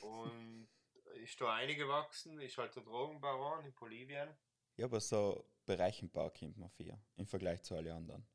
Und 0.00 0.68
ist 1.14 1.40
da 1.40 1.54
eingewachsen, 1.54 2.40
ist 2.40 2.58
halt 2.58 2.74
der 2.74 2.82
Drogenbaron 2.82 3.64
in 3.64 3.74
Bolivien. 3.74 4.36
Ja, 4.76 4.86
aber 4.86 5.00
so 5.00 5.50
berechenbar 5.66 6.30
kommt 6.32 6.56
man 6.56 6.70
vier 6.70 6.98
im 7.16 7.26
Vergleich 7.26 7.62
zu 7.62 7.76
allen 7.76 7.92
anderen. 7.92 8.26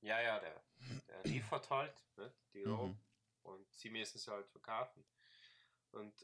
Ja, 0.00 0.20
ja, 0.20 0.38
der, 0.38 0.62
der 1.08 1.22
liefert 1.24 1.70
halt, 1.70 1.94
nicht? 2.16 2.34
die 2.54 2.60
Mhm. 2.60 2.64
Drogen. 2.64 3.04
Und 3.42 3.72
sie 3.72 3.90
müssen 3.90 4.18
sie 4.18 4.30
halt 4.30 4.48
verkaufen. 4.48 5.04
Und, 5.92 6.14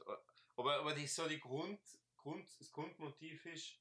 aber, 0.56 0.80
aber 0.80 0.94
die, 0.94 1.06
so 1.06 1.28
die 1.28 1.40
Grund, 1.40 1.80
Grund, 2.16 2.48
das 2.58 2.70
Grundmotiv 2.72 3.46
ist, 3.46 3.78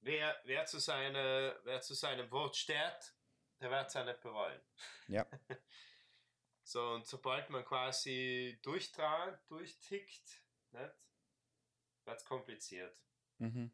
wer, 0.00 0.40
wer, 0.44 0.66
zu 0.66 0.78
seine, 0.78 1.58
wer 1.64 1.80
zu 1.80 1.94
seinem 1.94 2.30
Wort 2.30 2.56
steht, 2.56 3.14
der 3.60 3.70
wird 3.70 3.88
es 3.88 3.96
auch 3.96 4.04
nicht 4.04 4.20
bereuen. 4.20 4.60
Ja. 5.08 5.26
So, 6.68 6.94
und 6.94 7.06
sobald 7.06 7.48
man 7.48 7.64
quasi 7.64 8.58
durchtragen, 8.62 9.38
durchtickt, 9.46 10.42
wird 10.76 12.18
es 12.18 12.24
kompliziert. 12.24 12.96
Mhm. 13.38 13.70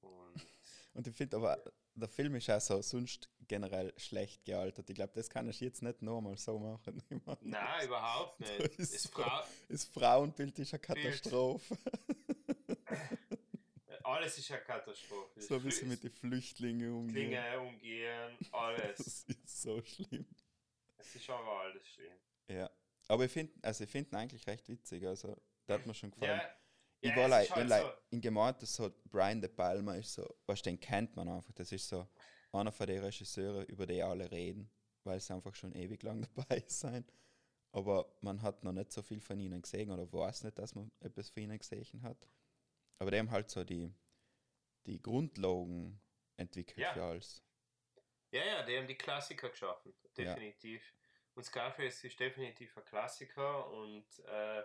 Und 0.00 0.46
Und 0.94 1.06
ich 1.06 1.16
finde 1.16 1.36
aber, 1.38 1.62
der 1.94 2.08
Film 2.08 2.34
ist 2.34 2.50
auch 2.50 2.60
so 2.60 2.82
sonst 2.82 3.30
generell 3.48 3.92
schlecht 3.98 4.44
gealtert. 4.44 4.88
Ich 4.90 4.94
glaube, 4.96 5.12
das 5.14 5.30
kann 5.30 5.48
ich 5.48 5.60
jetzt 5.60 5.82
nicht 5.82 6.02
nochmal 6.02 6.36
so 6.36 6.58
machen. 6.58 7.02
Ich 7.10 7.24
mein, 7.24 7.36
nein, 7.40 7.86
überhaupt 7.86 8.40
da 8.44 8.46
nicht. 8.58 8.78
ist 8.78 8.94
Das, 8.94 9.02
so- 9.04 9.08
Frau, 9.10 9.42
Das 9.68 9.84
Frauenbild 9.86 10.58
ist 10.58 10.72
eine 10.74 10.80
Katastrophe. 10.80 11.76
alles 14.04 14.36
ist 14.38 14.50
eine 14.50 14.60
Katastrophe. 14.62 15.40
So 15.40 15.56
ein 15.56 15.62
bisschen 15.62 15.88
mit 15.88 16.02
den 16.04 16.10
Flüchtlingen 16.12 16.92
umgehen. 16.92 17.30
Klinge 17.30 17.60
umgehen, 17.60 18.38
alles. 18.52 18.96
Das 18.98 19.24
ist 19.24 19.62
so 19.62 19.82
schlimm. 19.82 20.26
Es 20.98 21.14
ist 21.14 21.28
aber 21.30 21.60
alles 21.60 21.86
schlimm. 21.88 22.18
Ja. 22.48 22.70
Aber 23.12 23.26
ich 23.26 23.30
finde 23.30 23.52
also 23.60 23.84
ich 23.84 23.90
find 23.90 24.10
ihn 24.10 24.16
eigentlich 24.16 24.46
recht 24.46 24.66
witzig. 24.70 25.06
Also, 25.06 25.36
das 25.66 25.78
hat 25.78 25.86
mir 25.86 25.92
schon 25.92 26.10
gefallen. 26.10 26.40
Ja, 26.40 26.56
ich 27.02 27.10
ja, 27.10 27.16
war 27.16 27.28
like, 27.28 27.50
halt 27.50 27.68
like, 27.68 27.82
so. 27.82 27.92
in 28.08 28.20
gemeint, 28.22 28.62
dass 28.62 28.74
so 28.74 28.90
Brian 29.04 29.38
De 29.38 29.50
Palma 29.50 29.96
ist 29.96 30.14
so, 30.14 30.34
was 30.46 30.62
den 30.62 30.80
kennt 30.80 31.14
man 31.14 31.28
einfach. 31.28 31.52
Das 31.52 31.70
ist 31.72 31.86
so 31.86 32.08
einer 32.52 32.72
von 32.72 32.86
den 32.86 33.04
Regisseuren, 33.04 33.66
über 33.66 33.86
die 33.86 34.02
alle 34.02 34.30
reden, 34.30 34.70
weil 35.04 35.20
sie 35.20 35.34
einfach 35.34 35.54
schon 35.54 35.74
ewig 35.74 36.02
lang 36.02 36.22
dabei 36.34 36.64
sein. 36.66 37.04
Aber 37.72 38.16
man 38.22 38.40
hat 38.40 38.64
noch 38.64 38.72
nicht 38.72 38.90
so 38.90 39.02
viel 39.02 39.20
von 39.20 39.38
ihnen 39.38 39.60
gesehen 39.60 39.90
oder 39.90 40.10
weiß 40.10 40.44
nicht, 40.44 40.58
dass 40.58 40.74
man 40.74 40.90
etwas 41.00 41.28
von 41.28 41.42
ihnen 41.42 41.58
gesehen 41.58 42.02
hat. 42.02 42.30
Aber 42.98 43.10
die 43.10 43.18
haben 43.18 43.30
halt 43.30 43.50
so 43.50 43.62
die, 43.62 43.92
die 44.86 45.02
Grundlagen 45.02 46.00
entwickelt 46.38 46.78
Ja. 46.78 46.94
für 46.94 47.02
alles. 47.02 47.42
Ja, 48.30 48.42
ja, 48.42 48.62
die 48.62 48.78
haben 48.78 48.88
die 48.88 48.96
Klassiker 48.96 49.50
geschaffen, 49.50 49.92
definitiv. 50.16 50.82
Und 51.34 51.44
Scarface 51.44 52.04
ist 52.04 52.20
definitiv 52.20 52.76
ein 52.76 52.84
Klassiker 52.84 53.70
und 53.70 54.04
äh, 54.26 54.62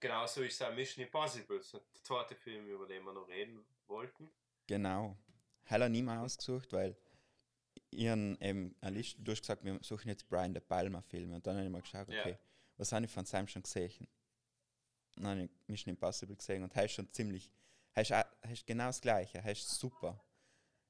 genauso 0.00 0.42
ist 0.42 0.62
auch 0.62 0.74
Mission 0.74 1.04
Impossible, 1.04 1.62
so 1.62 1.78
der 1.78 2.02
zweite 2.02 2.34
Film, 2.34 2.66
über 2.66 2.86
den 2.86 3.04
wir 3.04 3.12
noch 3.12 3.28
reden 3.28 3.64
wollten. 3.86 4.30
Genau. 4.66 5.16
Hell 5.64 5.82
habe 5.82 5.94
ich 5.94 6.02
nie 6.02 6.08
ausgesucht, 6.10 6.72
weil 6.72 6.96
ihren 7.90 8.40
eben 8.40 8.74
eine 8.80 8.96
Liste, 8.96 9.22
du 9.22 9.30
hast 9.32 9.42
gesagt, 9.42 9.64
wir 9.64 9.78
suchen 9.82 10.08
jetzt 10.08 10.28
Brian 10.28 10.52
De 10.52 10.62
Palma 10.62 11.00
Filme 11.02 11.36
und 11.36 11.46
dann 11.46 11.56
habe 11.56 11.66
ich 11.66 11.70
mal 11.72 11.80
geschaut, 11.82 12.08
Ja. 12.08 12.20
okay, 12.20 12.38
was 12.76 12.92
habe 12.92 13.04
ich 13.04 13.10
von 13.10 13.24
Sam 13.24 13.46
schon 13.46 13.62
gesehen? 13.62 14.08
Dann 15.16 15.26
habe 15.26 15.42
ich 15.44 15.50
Mission 15.66 15.90
Impossible 15.90 16.36
gesehen 16.36 16.62
und 16.64 16.76
ist 16.76 16.92
schon 16.92 17.10
ziemlich, 17.12 17.50
er 17.94 18.02
ist 18.50 18.66
genau 18.66 18.86
das 18.86 19.00
Gleiche, 19.00 19.38
ist 19.38 19.68
super. 19.68 20.20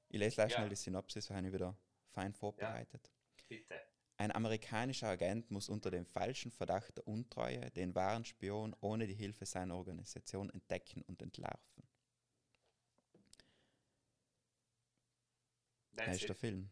Ich 0.08 0.18
lese 0.18 0.36
gleich 0.36 0.52
Ja. 0.52 0.56
schnell 0.58 0.68
die 0.70 0.76
Synopsis, 0.76 1.30
habe 1.30 1.46
ich 1.46 1.52
wieder 1.52 1.76
fein 2.10 2.32
vorbereitet. 2.32 3.10
Bitte. 3.48 3.80
Ein 4.18 4.32
amerikanischer 4.32 5.08
Agent 5.08 5.48
muss 5.52 5.68
unter 5.68 5.90
dem 5.92 6.04
falschen 6.04 6.50
Verdacht 6.50 6.96
der 6.96 7.06
Untreue 7.06 7.70
den 7.70 7.94
wahren 7.94 8.24
Spion 8.24 8.74
ohne 8.80 9.06
die 9.06 9.14
Hilfe 9.14 9.46
seiner 9.46 9.76
Organisation 9.76 10.50
entdecken 10.50 11.02
und 11.02 11.22
entlarven. 11.22 11.84
Das 15.92 16.16
ist 16.16 16.28
der. 16.28 16.34
Film. 16.36 16.70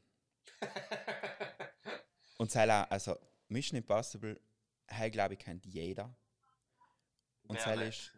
Und 2.39 2.51
sei 2.51 2.67
la- 2.67 2.85
also 2.85 3.17
Mission 3.49 3.79
Impossible, 3.79 4.39
hey, 4.89 5.11
glaube 5.11 5.35
ich, 5.35 5.41
kennt 5.41 5.65
jeder. 5.65 6.15
Und 7.45 7.59
sei 7.61 7.89
ist, 7.89 8.13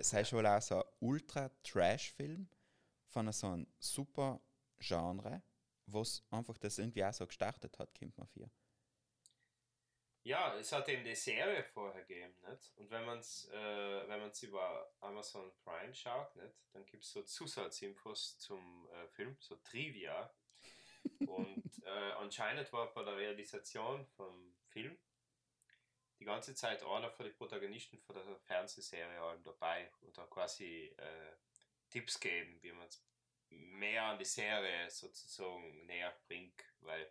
sei 0.00 0.24
schon 0.24 0.44
auch 0.44 0.60
so 0.60 0.78
ein 0.82 0.88
Ultra-Trash-Film 1.00 2.48
von 3.06 3.32
so 3.32 3.46
einem 3.46 3.66
super 3.78 4.40
Genre, 4.80 5.40
was 5.86 6.24
einfach 6.30 6.58
das 6.58 6.78
irgendwie 6.78 7.04
auch 7.04 7.12
so 7.12 7.26
gestartet 7.26 7.78
hat, 7.78 7.94
kommt 7.98 8.16
man 8.16 8.26
für. 8.28 8.50
Ja, 10.26 10.56
es 10.56 10.72
hat 10.72 10.88
eben 10.88 11.04
die 11.04 11.14
Serie 11.14 11.62
vorher 11.64 12.02
gegeben, 12.02 12.34
nicht? 12.48 12.72
Und 12.76 12.90
wenn 12.90 13.04
man 13.04 13.18
es 13.18 13.46
äh, 13.52 14.08
wenn 14.08 14.20
man's 14.20 14.42
über 14.42 14.90
Amazon 15.00 15.52
Prime 15.62 15.94
schaut, 15.94 16.34
nicht? 16.36 16.54
Dann 16.72 16.86
gibt 16.86 17.04
es 17.04 17.12
so 17.12 17.22
Zusatzinfos 17.22 18.38
zum 18.38 18.88
äh, 18.90 19.06
Film, 19.08 19.36
so 19.38 19.56
Trivia. 19.56 20.32
Und 21.26 21.82
äh, 21.84 22.12
anscheinend 22.12 22.72
war 22.72 22.92
bei 22.94 23.04
der 23.04 23.16
Realisation 23.16 24.06
vom 24.06 24.56
Film 24.68 24.96
die 26.18 26.24
ganze 26.24 26.54
Zeit 26.54 26.82
einer 26.82 27.10
von 27.10 27.26
den 27.26 27.34
Protagonisten 27.34 27.98
von 27.98 28.14
der 28.14 28.24
Fernsehserie 28.40 29.20
allem 29.20 29.42
dabei 29.42 29.90
und 30.00 30.16
dann 30.16 30.30
quasi 30.30 30.94
äh, 30.96 31.36
Tipps 31.90 32.18
geben, 32.18 32.62
wie 32.62 32.72
man 32.72 32.88
es 32.88 33.04
mehr 33.54 34.04
an 34.04 34.18
die 34.18 34.24
Serie 34.24 34.90
sozusagen 34.90 35.86
näher 35.86 36.14
bringt, 36.26 36.62
weil 36.80 37.10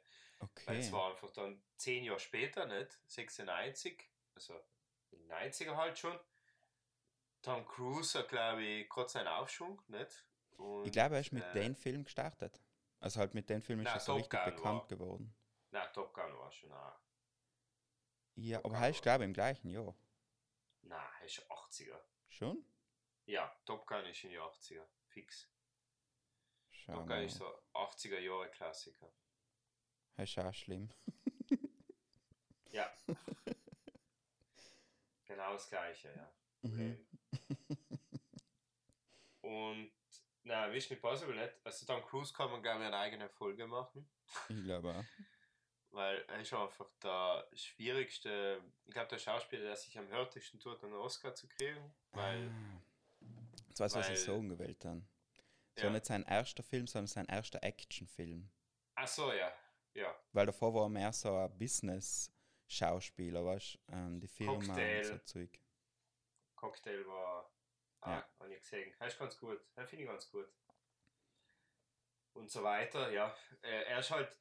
weil 0.66 0.78
es 0.80 0.88
Okay. 0.88 0.92
war 0.92 1.12
einfach 1.12 1.32
dann 1.32 1.64
zehn 1.78 2.04
Jahre 2.04 2.20
später, 2.20 2.66
nicht? 2.66 3.00
96, 3.08 3.98
also 4.36 4.60
in 5.12 5.20
den 5.20 5.32
90er 5.32 5.76
halt 5.78 5.98
schon. 5.98 6.20
Tom 7.42 7.66
Cruise 7.66 8.18
hat, 8.20 8.28
glaube 8.30 8.62
ich, 8.64 8.90
gerade 8.90 9.08
seinen 9.10 9.28
Aufschwung, 9.28 9.82
nicht? 9.88 10.26
Und, 10.58 10.86
Ich 10.86 10.92
glaube, 10.92 11.16
er 11.16 11.22
ist 11.22 11.32
mit 11.32 11.44
äh, 11.44 11.54
dem 11.54 11.76
Film 11.76 12.04
gestartet. 12.04 12.62
Also 13.00 13.20
halt 13.20 13.34
mit 13.34 13.50
dem 13.50 13.62
Film 13.62 13.80
ist 13.80 13.86
Na, 13.86 13.94
er 13.94 14.00
so 14.02 14.14
Top 14.14 14.18
richtig 14.20 14.32
Gun 14.40 14.56
bekannt 14.56 14.82
war- 14.82 14.88
geworden. 14.88 15.36
Nein, 15.72 15.88
Top 15.94 16.14
Gun 16.14 16.38
war 16.38 16.52
schon 16.52 16.72
auch. 16.72 17.00
Ja, 18.36 18.58
Top 18.60 18.66
aber 18.72 18.84
er 18.84 18.90
ist, 18.90 19.02
glaube 19.02 19.24
ich, 19.24 19.28
im 19.28 19.34
gleichen 19.34 19.70
Jahr. 19.70 19.96
Nein, 20.82 21.08
er 21.20 21.26
ist 21.26 21.40
80er. 21.50 22.00
Schon? 22.30 22.66
Ja, 23.26 23.54
Top 23.66 23.86
Gun 23.88 24.06
ist 24.06 24.24
in 24.24 24.30
die 24.32 24.40
80er, 24.40 24.86
fix. 25.08 25.50
Schau 26.86 26.94
Gun 26.98 27.08
mal. 27.08 27.24
ist 27.26 27.38
so 27.38 27.46
80er 27.74 28.20
Jahre 28.20 28.50
Klassiker. 28.50 29.10
Das 30.16 30.30
ist 30.30 30.38
auch 30.40 30.54
schlimm. 30.54 30.90
Ja. 32.72 32.92
genau 35.26 35.54
das 35.54 35.70
gleiche, 35.70 36.10
ja. 36.16 36.34
Mhm. 36.70 37.06
Und 39.42 39.92
na, 40.44 40.68
Mission 40.68 40.96
Impossible 40.98 41.36
nicht. 41.36 41.54
Also 41.64 41.86
Tom 41.86 42.02
Cruise 42.04 42.34
kann 42.34 42.52
man 42.52 42.62
ich 42.64 42.82
eine 42.82 42.98
eigene 42.98 43.30
Folge 43.30 43.68
machen. 43.68 44.10
Ich 44.50 44.64
glaube 44.64 44.94
auch. 44.96 45.06
Weil 45.92 46.26
er 46.28 46.40
ist 46.42 46.54
einfach 46.54 46.90
der 47.04 47.48
schwierigste, 47.54 48.62
ich 48.86 48.94
glaube 48.94 49.10
der 49.10 49.20
Schauspieler, 49.20 49.62
der 49.64 49.76
sich 49.76 49.98
am 49.98 50.08
härtesten 50.08 50.60
tut, 50.60 50.84
einen 50.84 50.94
Oscar 50.94 51.36
zu 51.36 51.48
kriegen. 51.48 51.94
Weil, 52.12 52.50
Ah. 52.50 52.82
Das 53.70 53.80
weiß, 53.80 53.96
was 53.96 54.08
weil- 54.08 54.14
ich 54.16 54.20
so 54.22 54.42
gewählt 54.42 54.84
habe. 54.86 55.02
So 55.76 55.86
Ja. 55.86 55.90
nicht 55.92 56.06
sein 56.06 56.24
erster 56.24 56.64
Film, 56.64 56.88
sondern 56.88 57.08
sein 57.08 57.26
erster 57.28 57.64
Actionfilm. 57.64 58.52
ach 58.96 59.08
so, 59.08 59.32
ja, 59.34 59.52
ja, 59.96 60.16
Weil 60.32 60.46
davor 60.46 60.74
war 60.74 60.84
er 60.86 60.90
mehr 60.90 61.12
so 61.14 61.36
ein 61.36 61.58
Business-Schauspieler, 61.58 63.44
weißt 63.46 63.76
du? 63.76 63.80
Ähm, 63.94 64.20
die 64.20 64.28
Firma 64.28 64.54
Cocktail. 64.54 64.98
und 64.98 65.04
so 65.06 65.18
Zeug. 65.20 65.60
Cocktail 66.56 67.06
war, 67.08 67.52
ah, 68.02 68.12
Ja. 68.18 68.30
habe 68.40 68.54
ich 68.54 68.60
gesehen. 68.62 68.94
Das 69.00 69.14
ist 69.14 69.20
ganz 69.20 69.38
gut, 69.38 69.60
das 69.76 69.90
finde 69.90 70.04
ich 70.06 70.10
ganz 70.10 70.30
gut. 70.30 70.48
Und 72.34 72.50
so 72.52 72.64
weiter, 72.64 73.12
ja. 73.12 73.36
Äh, 73.62 73.84
Er 73.84 74.00
ist 74.00 74.10
halt, 74.12 74.36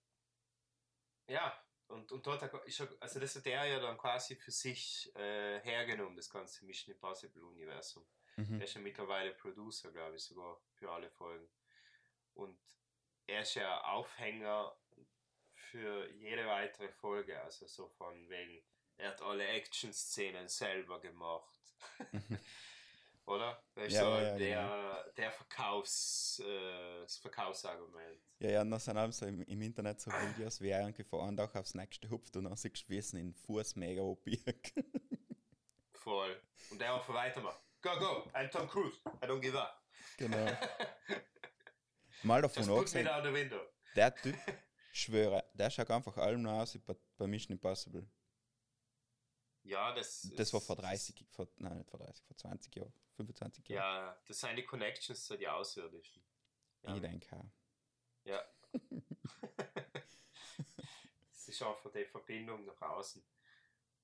ja, 1.29 1.53
und, 1.89 2.11
und 2.13 2.27
dort 2.27 2.43
hat- 2.43 2.55
ist 2.67 2.81
er, 2.81 2.89
also 3.01 3.21
das 3.21 3.37
hat 3.37 3.47
er 3.47 3.65
ja 3.67 3.81
dann 3.81 3.99
quasi 3.99 4.35
für 4.37 4.51
sich 4.51 5.15
äh, 5.17 5.61
hergenommen, 5.61 6.17
das 6.17 6.31
ganze 6.31 6.65
Mission 6.65 6.95
Impossible 6.95 7.43
Universum. 7.45 8.07
Mhm. 8.37 8.61
Er 8.61 8.65
ist 8.65 8.75
ja 8.75 8.81
mittlerweile 8.81 9.33
Producer, 9.33 9.91
glaube 9.93 10.17
ich, 10.17 10.23
sogar 10.23 10.61
für 10.75 10.91
alle 10.91 11.11
Folgen. 11.11 11.49
Und 12.35 12.59
er 13.27 13.43
ist 13.43 13.55
ja 13.55 13.83
Aufhänger 13.85 14.75
für 15.55 16.11
jede 16.13 16.47
weitere 16.47 16.89
Folge, 16.89 17.41
also 17.43 17.67
so 17.67 17.89
von 17.89 18.29
wegen, 18.29 18.63
er 18.97 19.11
hat 19.11 19.23
alle 19.23 19.47
Action-Szenen 19.47 20.49
selber 20.49 21.01
gemacht. 21.01 21.59
Oder? 23.27 23.63
Das 23.75 23.87
ist 23.87 23.95
Ja, 23.95 24.01
so 24.01 24.11
ja, 24.11 24.23
ja, 24.23 24.39
der, 24.39 25.13
der 25.17 25.33
Verkaufs, 25.33 26.43
äh, 26.45 27.01
das 27.03 27.17
Verkaufsargument. 27.19 28.21
Ja, 28.41 28.51
ja, 28.51 28.61
und 28.63 28.71
dann 28.71 28.81
sind 28.81 28.99
auch 28.99 29.13
so 29.13 29.27
im, 29.27 29.43
im 29.43 29.63
Internet 29.63 30.01
so 30.01 30.11
Videos, 30.11 30.61
wie 30.61 30.71
er 30.71 30.85
einem 30.85 31.37
Tag 31.37 31.55
aufs 31.55 31.75
nächste 31.75 32.11
hupft 32.11 32.37
und 32.37 32.45
dann 32.45 32.55
wie 32.55 32.99
es 32.99 33.13
in 33.15 33.33
Fuß 33.33 33.77
mega 33.77 34.03
abbiegt. 34.03 34.75
voll. 35.93 36.41
Und 36.71 36.81
der 36.81 36.95
einfach 36.95 37.15
weitermacht. 37.15 37.61
Go, 37.83 37.99
go, 37.99 38.31
I'm 38.35 38.49
Tom 38.51 38.69
Cruise. 38.69 38.97
I 39.23 39.27
don't 39.27 39.41
give 39.41 39.57
up. 39.57 39.83
Genau. 40.17 40.47
Mal 42.23 42.43
davon 42.43 42.63
Just 42.65 42.69
put 42.93 42.95
me 42.95 43.03
down 43.05 43.23
the 43.25 43.33
window. 43.33 43.61
der 43.97 44.15
Typ, 44.15 44.37
schwöre, 44.93 45.45
der 45.55 45.71
schaut 45.71 45.91
einfach 45.91 46.17
allem 46.17 46.43
noch 46.43 46.61
aus 46.61 46.79
bei, 46.79 46.95
bei 47.17 47.27
Mission 47.27 47.53
Impossible. 47.57 48.07
Ja, 49.65 49.93
das 49.95 50.31
Das 50.37 50.53
war 50.53 50.61
vor 50.61 50.77
30, 50.77 51.27
vor, 51.31 51.49
nein, 51.57 51.79
nicht 51.79 51.91
vor 51.91 51.99
30, 51.99 52.25
vor 52.25 52.37
20 52.37 52.75
Jahren, 52.77 52.93
25 53.17 53.69
Jahren. 53.69 54.07
Ja, 54.07 54.23
das 54.27 54.39
sind 54.41 54.57
die 54.57 54.65
Connections 54.65 55.25
zu 55.25 55.37
die 55.37 55.49
Außerirdischen. 55.49 56.25
Ja. 56.83 56.95
Ich 56.95 57.01
denke 57.01 57.37
auch. 57.37 57.51
Ja. 58.25 58.45
Es 61.35 61.49
ist 61.49 61.63
einfach 61.63 61.91
die 61.93 62.05
Verbindung 62.05 62.65
nach 62.65 62.81
außen. 62.83 63.23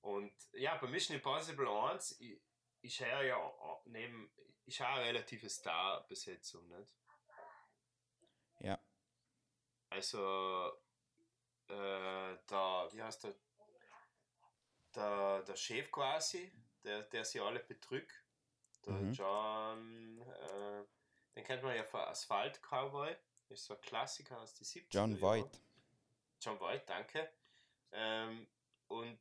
Und 0.01 0.33
ja, 0.53 0.75
bei 0.75 0.87
Mission 0.87 1.15
Impossible 1.15 1.67
1 1.69 2.19
i- 2.19 2.39
ist 2.81 3.01
er 3.01 3.23
ja 3.23 3.81
neben, 3.85 4.31
ist 4.65 4.81
auch 4.81 4.85
eine 4.87 5.05
relative 5.05 5.49
Star-Besetzung, 5.49 6.67
nicht? 6.69 6.95
Ja, 8.59 8.79
Also, 9.89 10.71
äh, 11.67 12.37
der, 12.49 12.89
wie 12.91 13.01
heißt 13.01 13.23
der, 13.23 13.35
der, 14.95 15.41
der 15.43 15.55
Chef 15.55 15.91
quasi, 15.91 16.51
der, 16.83 17.03
der 17.03 17.25
sie 17.25 17.39
alle 17.39 17.59
betrügt, 17.59 18.13
der 18.85 18.93
Mhm. 18.93 19.13
John, 19.13 20.21
äh, 20.21 20.83
den 21.35 21.43
kennt 21.43 21.63
man 21.63 21.75
ja 21.75 21.83
von 21.83 22.01
Asphalt 22.01 22.61
Cowboy, 22.61 23.15
ist 23.49 23.65
so 23.65 23.75
ein 23.75 23.81
Klassiker 23.81 24.39
aus 24.39 24.53
den 24.55 24.65
70er 24.65 24.87
John. 24.91 25.21
Voight. 25.21 25.61
John 26.41 26.59
Voight, 26.59 26.87
danke. 26.87 27.31
Ähm, 27.91 28.47
und 28.87 29.19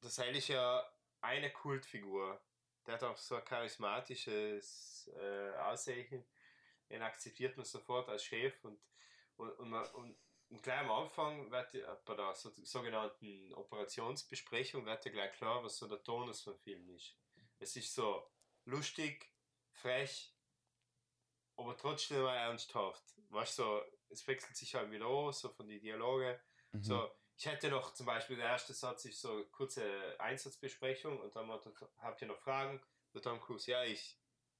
das 0.00 0.18
ist 0.18 0.48
ja 0.48 0.93
eine 1.24 1.50
Kultfigur. 1.50 2.40
Der 2.86 2.94
hat 2.94 3.02
auch 3.02 3.16
so 3.16 3.36
ein 3.36 3.44
charismatisches 3.44 5.10
äh, 5.16 5.56
Aussehen. 5.56 6.24
Den 6.90 7.02
akzeptiert 7.02 7.56
man 7.56 7.64
sofort 7.64 8.08
als 8.08 8.24
Chef 8.24 8.62
und, 8.64 8.78
und, 9.36 9.50
und, 9.52 9.72
und, 9.72 10.16
und 10.50 10.62
gleich 10.62 10.80
am 10.80 10.90
Anfang 10.90 11.50
wird 11.50 12.04
bei 12.04 12.14
der 12.14 12.34
so, 12.34 12.50
sogenannten 12.62 13.54
Operationsbesprechung 13.54 14.84
wird 14.84 15.04
ja 15.06 15.10
gleich 15.10 15.32
klar, 15.32 15.64
was 15.64 15.78
so 15.78 15.88
der 15.88 16.02
Tonus 16.02 16.42
vom 16.42 16.58
Film 16.58 16.88
ist. 16.90 17.16
Es 17.58 17.74
ist 17.76 17.94
so 17.94 18.30
lustig, 18.66 19.30
frech, 19.70 20.34
aber 21.56 21.76
trotzdem 21.76 22.18
immer 22.18 22.34
ernsthaft. 22.34 23.02
Weißt 23.30 23.58
du, 23.58 23.62
so, 23.62 23.82
es 24.10 24.26
wechselt 24.26 24.56
sich 24.56 24.74
halt 24.74 24.90
wieder 24.90 25.06
an, 25.06 25.32
so 25.32 25.48
von 25.48 25.66
den 25.66 25.80
Dialogen. 25.80 26.38
Mhm. 26.72 26.82
So, 26.82 27.10
ich 27.36 27.46
hätte 27.46 27.68
noch 27.68 27.94
zum 27.94 28.06
Beispiel, 28.06 28.36
der 28.36 28.46
erste 28.46 28.72
Satz 28.72 29.04
ist 29.04 29.20
so 29.20 29.32
eine 29.32 29.44
kurze 29.44 29.84
Einsatzbesprechung 30.20 31.18
und 31.20 31.34
dann 31.34 31.50
habt 31.98 32.22
ihr 32.22 32.28
noch 32.28 32.38
Fragen. 32.38 32.80
Der 33.12 33.22
Tom 33.22 33.40
Cruise, 33.40 33.70
ja, 33.70 33.84
ich 33.84 34.18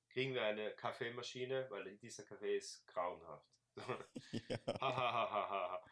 kriegen 0.09 0.35
wir 0.35 0.45
eine 0.45 0.71
Kaffeemaschine, 0.73 1.67
weil 1.71 1.97
dieser 1.97 2.23
Kaffee 2.25 2.57
ist 2.57 2.87
grauenhaft. 2.87 3.49
ja. 4.49 4.59
Hahaha. 4.81 5.83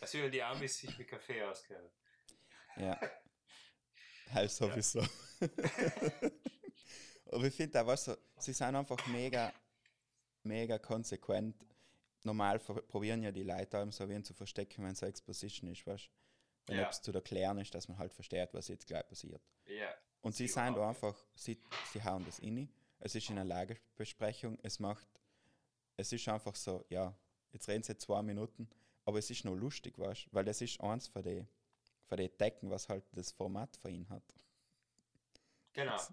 Als 0.00 0.14
würden 0.14 0.32
die 0.32 0.42
Amis 0.42 0.78
sich 0.78 0.96
mit 0.96 1.08
Kaffee 1.08 1.42
auskennen. 1.42 1.90
Ja. 2.76 2.98
Halt 4.32 4.50
sowieso. 4.50 5.00
Aber 7.30 7.44
ich 7.44 7.54
finde 7.54 7.82
auch, 7.82 7.86
weißt 7.86 8.08
du, 8.08 8.18
sie 8.38 8.54
sind 8.54 8.74
einfach 8.74 9.06
mega, 9.08 9.52
mega 10.42 10.78
konsequent. 10.78 11.54
Normal 12.24 12.58
probieren 12.58 13.22
ja 13.22 13.30
die 13.32 13.42
Leute 13.44 13.78
allem 13.78 13.92
so 13.92 14.08
wen 14.08 14.24
zu 14.24 14.34
verstecken, 14.34 14.84
wenn 14.84 14.94
so 14.94 15.06
Exposition 15.06 15.70
ist, 15.70 15.86
weißt 15.86 16.06
du? 16.06 16.10
Wenn 16.66 16.78
Ja. 16.80 16.88
es 16.88 17.00
zu 17.00 17.12
erklären 17.12 17.58
ist, 17.58 17.74
dass 17.74 17.88
man 17.88 17.98
halt 17.98 18.12
versteht, 18.12 18.52
was 18.52 18.68
jetzt 18.68 18.86
gleich 18.86 19.06
passiert. 19.06 19.40
Ja. 19.66 19.94
Und 20.20 20.34
sie 20.34 20.46
Sie 20.46 20.52
sind 20.52 20.76
da 20.76 20.88
einfach, 20.88 21.16
sie, 21.34 21.58
sie 21.92 22.02
hauen 22.02 22.24
das 22.24 22.38
in. 22.40 22.68
Es 22.98 23.14
ist 23.14 23.30
in 23.30 23.38
einer 23.38 23.44
Lagebesprechung, 23.46 24.58
es 24.62 24.78
macht, 24.80 25.06
es 25.96 26.12
ist 26.12 26.28
einfach 26.28 26.56
so, 26.56 26.84
ja, 26.88 27.16
jetzt 27.52 27.68
reden 27.68 27.84
sie 27.84 27.96
zwei 27.96 28.20
Minuten, 28.22 28.68
aber 29.04 29.18
es 29.18 29.30
ist 29.30 29.44
noch 29.44 29.54
lustig, 29.54 29.96
weißt 29.98 30.26
du? 30.26 30.28
Weil 30.32 30.44
das 30.44 30.60
ist 30.60 30.80
eins 30.80 31.06
von 31.06 31.22
den 31.22 31.48
von 32.06 32.16
den 32.16 32.34
Decken, 32.38 32.70
was 32.70 32.88
halt 32.88 33.04
das 33.12 33.32
Format 33.32 33.76
für 33.76 33.90
ihn 33.90 34.08
hat. 34.08 34.22
Genau. 35.74 35.96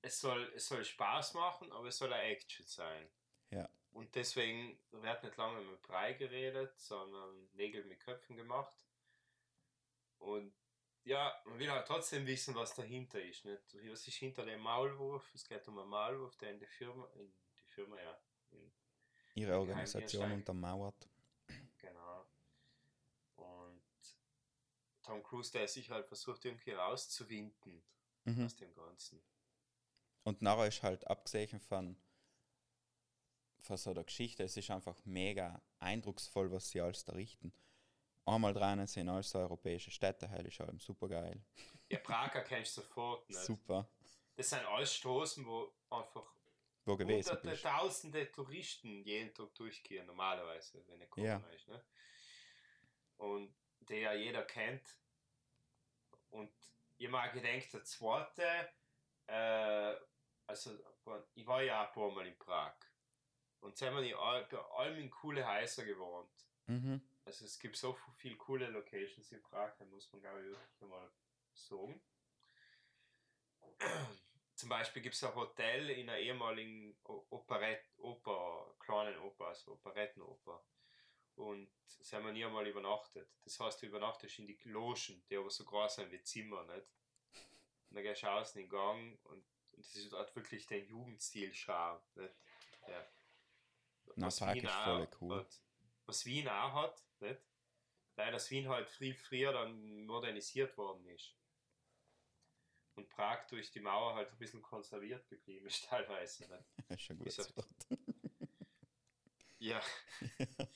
Es 0.00 0.20
soll, 0.20 0.52
es 0.54 0.66
soll 0.68 0.84
Spaß 0.84 1.34
machen, 1.34 1.72
aber 1.72 1.88
es 1.88 1.98
soll 1.98 2.12
eine 2.12 2.22
Action 2.22 2.64
sein. 2.66 3.08
Ja. 3.50 3.68
Und 3.98 4.14
deswegen 4.14 4.78
wird 4.92 5.24
nicht 5.24 5.36
lange 5.36 5.60
mit 5.60 5.82
Brei 5.82 6.12
geredet, 6.12 6.78
sondern 6.78 7.48
Nägel 7.54 7.84
mit 7.84 7.98
Köpfen 7.98 8.36
gemacht. 8.36 8.72
Und 10.18 10.54
ja, 11.02 11.34
man 11.46 11.58
will 11.58 11.68
halt 11.68 11.88
trotzdem 11.88 12.24
wissen, 12.24 12.54
was 12.54 12.76
dahinter 12.76 13.20
ist. 13.20 13.44
Nicht? 13.44 13.60
Was 13.90 14.06
ist 14.06 14.14
hinter 14.18 14.44
dem 14.44 14.60
Maulwurf? 14.60 15.34
Es 15.34 15.48
geht 15.48 15.66
um 15.66 15.80
einen 15.80 15.88
Maulwurf, 15.88 16.36
der 16.36 16.52
in 16.52 16.60
die 16.60 16.66
Firma, 16.66 17.08
in 17.14 17.26
die 17.56 17.64
Firma, 17.74 18.00
ja. 18.00 18.16
In, 18.52 18.72
Ihre 19.34 19.58
Organisation 19.58 20.30
untermauert. 20.30 21.08
genau. 21.78 22.24
Und 23.34 23.82
Tom 25.02 25.24
Cruise, 25.24 25.50
der 25.50 25.66
sich 25.66 25.90
halt 25.90 26.06
versucht, 26.06 26.44
irgendwie 26.44 26.70
rauszuwinden 26.70 27.82
Mhm. 28.26 28.44
aus 28.44 28.54
dem 28.54 28.72
Ganzen. 28.74 29.20
Und 30.22 30.40
nachher 30.40 30.68
ist 30.68 30.84
halt 30.84 31.04
abgesehen 31.08 31.58
von, 31.58 31.96
von 33.60 33.76
so 33.76 33.92
der 33.94 34.04
Geschichte, 34.04 34.44
es 34.44 34.56
ist 34.56 34.70
einfach 34.70 34.96
mega 35.04 35.60
eindrucksvoll, 35.80 36.50
was 36.52 36.70
sie 36.70 36.80
alles 36.80 37.04
da 37.04 37.12
richten. 37.12 37.52
Einmal 38.24 38.52
dran 38.52 38.86
sind 38.86 39.08
alles 39.08 39.34
europäische 39.34 39.90
Städte, 39.90 40.28
heil 40.30 40.46
ist 40.46 40.60
allem 40.60 40.78
super 40.78 41.08
geil. 41.08 41.42
Ja, 41.88 41.98
Prager 42.00 42.42
kennst 42.42 42.76
du 42.76 42.82
sofort 42.82 43.28
nicht. 43.30 43.40
Super. 43.40 43.88
Das 44.36 44.50
sind 44.50 44.64
alles 44.66 44.94
Straßen, 44.94 45.46
wo 45.46 45.72
einfach 45.90 46.34
Wo 46.84 46.96
gewesen 46.96 47.30
hunderte, 47.30 47.48
bist. 47.50 47.62
tausende 47.64 48.30
Touristen 48.30 49.02
jeden 49.02 49.32
Tag 49.34 49.54
durchgehen, 49.54 50.06
normalerweise, 50.06 50.84
wenn 50.88 51.00
er 51.00 51.08
Ja. 51.16 51.38
Corona 51.38 51.54
ist. 51.54 51.68
Ne? 51.68 51.82
Und 53.16 53.54
der 53.80 53.98
ja 53.98 54.12
jeder 54.12 54.42
kennt. 54.44 54.96
Und 56.30 56.52
ich 56.98 57.08
mag 57.08 57.32
gedenkt, 57.32 57.72
der 57.72 57.82
zweite, 57.84 58.68
äh, 59.26 59.94
also 60.46 60.78
ich 61.34 61.46
war 61.46 61.62
ja 61.62 61.86
ein 61.86 61.92
paar 61.92 62.10
Mal 62.10 62.26
in 62.26 62.36
Prag. 62.38 62.74
Und 63.60 63.76
sind 63.76 63.94
wir 63.94 64.02
in 64.02 64.14
allem 64.14 64.98
in 64.98 65.10
coole 65.10 65.46
Häuser 65.46 65.84
gewohnt. 65.84 66.30
Mhm. 66.66 67.00
Also 67.24 67.44
es 67.44 67.58
gibt 67.58 67.76
so 67.76 67.96
viele 68.16 68.36
coole 68.36 68.68
Locations 68.68 69.32
in 69.32 69.42
Prag, 69.42 69.74
da 69.78 69.84
muss 69.86 70.10
man 70.12 70.22
glaube 70.22 70.40
ich 70.40 70.46
wirklich 70.46 70.80
mal 70.88 71.10
sagen. 71.52 72.00
Zum 74.54 74.68
Beispiel 74.68 75.02
gibt 75.02 75.14
es 75.14 75.22
ein 75.22 75.34
Hotel 75.34 75.90
in 75.90 76.08
einer 76.08 76.18
ehemaligen 76.18 76.96
Operett, 77.04 77.84
Oper, 77.98 78.74
kleinen 78.80 79.18
Oper, 79.18 79.48
also 79.48 79.72
Operettenoper. 79.72 80.64
Und 81.36 81.70
sie 81.86 82.16
haben 82.16 82.26
wir 82.26 82.32
nie 82.32 82.44
einmal 82.44 82.66
übernachtet. 82.66 83.30
Das 83.44 83.60
heißt, 83.60 83.80
du 83.80 83.86
übernachtest 83.86 84.40
in 84.40 84.48
die 84.48 84.58
Logen, 84.64 85.22
die 85.30 85.36
aber 85.36 85.50
so 85.50 85.64
groß 85.64 85.96
sind 85.96 86.10
wie 86.10 86.22
Zimmer, 86.22 86.64
nicht? 86.64 86.88
Und 87.88 87.96
dann 87.96 88.02
gehst 88.02 88.24
du 88.24 88.26
außen 88.26 88.60
in 88.60 88.66
den 88.66 88.70
Gang 88.70 89.18
und, 89.24 89.44
und 89.72 89.86
das 89.86 89.94
ist 89.94 90.12
halt 90.12 90.34
wirklich 90.34 90.66
der 90.66 90.80
Jugendstil 90.80 91.54
Charme, 91.54 92.02
nicht? 92.16 92.34
Ja. 92.88 93.06
Na, 94.16 94.26
Was 94.26 94.38
Prag 94.38 94.54
Wien 94.54 94.64
ist 94.64 94.72
auch 94.72 94.84
voll 94.84 95.08
cool. 95.20 95.36
Hat, 95.38 95.60
was 96.06 96.24
Wien 96.24 96.48
auch 96.48 96.72
hat, 96.74 97.04
nicht? 97.20 97.40
Weil 98.16 98.32
das 98.32 98.50
Wien 98.50 98.68
halt 98.68 98.88
viel 98.90 99.14
früher 99.14 99.52
dann 99.52 100.04
modernisiert 100.06 100.76
worden 100.76 101.06
ist. 101.06 101.34
Und 102.94 103.08
Prag 103.10 103.46
durch 103.46 103.70
die 103.70 103.80
Mauer 103.80 104.14
halt 104.14 104.30
ein 104.30 104.38
bisschen 104.38 104.60
konserviert 104.60 105.28
geblieben 105.28 105.66
ist 105.66 105.84
teilweise. 105.88 106.48
Nicht? 106.48 106.64
ist 106.88 107.02
schon 107.02 107.18
gut. 107.18 107.56
Wort. 107.56 108.00
Ja. 109.58 109.80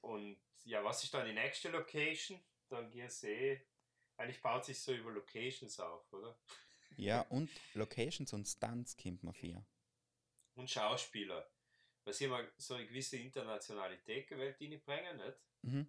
Und 0.00 0.38
ja, 0.64 0.84
was 0.84 1.02
ist 1.02 1.14
dann 1.14 1.26
die 1.26 1.32
nächste 1.32 1.68
Location? 1.70 2.40
Dann 2.68 2.90
du 2.90 2.98
eh. 2.98 3.60
Eigentlich 4.16 4.42
baut 4.42 4.64
sich 4.64 4.80
so 4.80 4.92
über 4.92 5.10
Locations 5.10 5.80
auf, 5.80 6.12
oder? 6.12 6.38
Ja, 6.96 7.22
und 7.22 7.48
Locations 7.72 8.32
und 8.34 8.46
Stunts 8.46 8.96
kommt 8.96 9.22
man 9.22 9.32
für. 9.32 9.64
Und 10.54 10.68
Schauspieler. 10.68 11.50
Weil 12.10 12.14
sie 12.14 12.24
immer 12.24 12.44
so 12.56 12.74
eine 12.74 12.88
gewisse 12.88 13.18
Internationalität 13.18 14.26
gewählt 14.26 14.60
reinbringen, 14.60 15.16
nicht? 15.18 15.38
Mhm. 15.62 15.86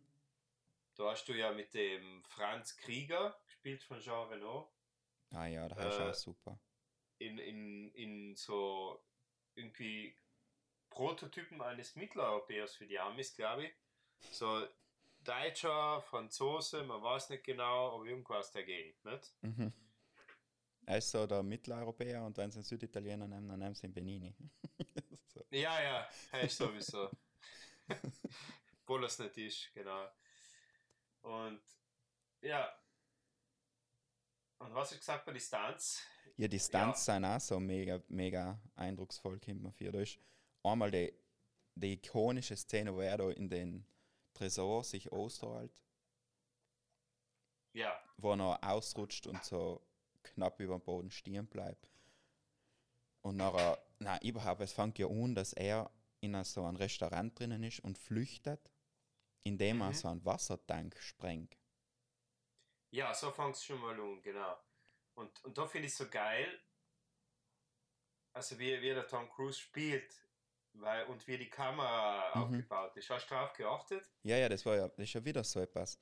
Da 0.93 1.09
hast 1.09 1.25
du 1.25 1.33
ja 1.33 1.51
mit 1.51 1.73
dem 1.73 2.23
Franz 2.25 2.77
Krieger, 2.77 3.41
gespielt 3.45 3.81
von 3.81 3.99
Jean 3.99 4.27
Reno, 4.29 4.71
Ah 5.31 5.47
ja, 5.47 5.67
da 5.67 5.87
ist 5.89 5.97
Äh, 5.97 6.09
auch 6.09 6.13
super. 6.13 6.59
in, 7.17 7.39
in, 7.39 7.89
in 7.95 8.35
so 8.35 9.03
irgendwie 9.55 10.15
Prototypen 10.91 11.59
eines 11.59 11.95
Mitteleuropäers 11.95 12.75
für 12.75 12.85
die 12.85 12.99
Amis, 12.99 13.33
glaube 13.33 13.65
ich. 13.65 13.73
So 14.29 14.67
Deutscher, 15.23 16.03
Franzose, 16.03 16.83
man 16.83 17.01
weiß 17.01 17.31
nicht 17.31 17.45
genau, 17.45 17.95
aber 17.95 18.05
irgendwas 18.05 18.51
dagegen, 18.51 18.95
nicht? 19.09 19.33
Mhm. 19.41 19.73
Er 20.85 20.97
ist 20.99 21.09
so 21.09 21.25
der 21.25 21.41
Mitteleuropäer 21.41 22.23
und 22.23 22.37
wenn 22.37 22.51
sie 22.51 22.57
einen 22.59 22.63
Süditaliener 22.65 23.27
nehmen, 23.27 23.47
dann 23.47 23.57
nehmen 23.57 23.73
sie 23.73 23.87
Benini. 23.87 24.35
Ja, 25.51 25.81
ja, 25.81 26.09
ist 26.41 26.57
sowieso. 26.57 27.09
Obwohl 28.81 29.05
es 29.05 29.19
nicht 29.19 29.37
ist, 29.37 29.73
genau. 29.73 30.07
Und 31.21 31.61
ja, 32.41 32.73
Und 34.59 34.73
was 34.75 34.89
hast 34.89 34.93
du 34.93 34.97
gesagt 34.99 35.25
bei 35.25 35.33
Distanz? 35.33 36.01
Ja, 36.37 36.47
die 36.47 36.59
Stunts 36.59 37.05
sind 37.05 37.25
auch 37.25 37.39
so 37.39 37.59
mega, 37.59 38.01
mega 38.07 38.59
eindrucksvoll, 38.75 39.39
kommt 39.39 39.61
man 39.63 39.71
für. 39.73 39.91
Da 39.91 39.99
ist 40.01 40.19
einmal 40.63 40.91
die, 40.91 41.13
die 41.75 41.93
ikonische 41.93 42.55
Szene, 42.55 42.93
wo 42.95 43.01
er 43.01 43.17
da 43.17 43.29
in 43.31 43.49
den 43.49 43.85
Tresor 44.33 44.83
sich 44.83 45.11
austrahlt, 45.11 45.83
Ja, 47.73 47.99
wo 48.17 48.31
er 48.31 48.35
noch 48.37 48.61
ausrutscht 48.63 49.27
und 49.27 49.43
so 49.43 49.81
knapp 50.23 50.59
über 50.59 50.77
dem 50.77 50.83
Boden 50.83 51.11
stehen 51.11 51.47
bleibt. 51.47 51.89
Und 53.21 53.37
nachher, 53.37 53.77
na 54.01 54.21
überhaupt, 54.21 54.61
es 54.61 54.73
fängt 54.73 54.99
ja 54.99 55.07
an, 55.07 55.33
dass 55.35 55.53
er 55.53 55.89
in 56.19 56.43
so 56.43 56.65
einem 56.65 56.75
Restaurant 56.77 57.39
drinnen 57.39 57.63
ist 57.63 57.79
und 57.79 57.97
flüchtet, 57.97 58.69
indem 59.43 59.81
er 59.81 59.89
Mhm. 59.89 59.93
so 59.93 60.07
einen 60.09 60.25
Wassertank 60.25 60.97
sprengt. 61.01 61.57
ja, 62.91 63.13
so 63.13 63.31
fängt 63.31 63.55
es 63.55 63.63
schon 63.65 63.79
mal 63.81 63.99
an, 63.99 64.21
genau. 64.21 64.57
Und, 65.15 65.43
und 65.45 65.57
da 65.57 65.67
finde 65.67 65.87
ich 65.87 65.95
so 65.95 66.09
geil, 66.09 66.61
also 68.33 68.57
wie, 68.59 68.81
wie 68.81 68.93
der 68.93 69.07
Tom 69.07 69.29
Cruise 69.29 69.59
spielt 69.59 70.13
weil, 70.73 71.05
und 71.07 71.27
wie 71.27 71.37
die 71.37 71.49
Kamera 71.49 72.33
Mhm. 72.35 72.43
aufgebaut 72.43 72.95
ist. 72.95 73.09
Hast 73.09 73.27
du 73.29 73.35
drauf 73.35 73.53
geachtet? 73.53 74.09
Ja, 74.23 74.37
ja, 74.37 74.49
das 74.49 74.65
war 74.65 74.75
ja, 74.75 74.87
das 74.87 74.99
ist 74.99 75.13
ja 75.13 75.25
wieder 75.25 75.43
so 75.43 75.59
etwas. 75.59 75.99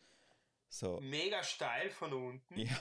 So, 0.70 1.00
Mega 1.02 1.44
steil 1.44 1.90
von 1.90 2.14
unten. 2.14 2.56
ja, 2.56 2.78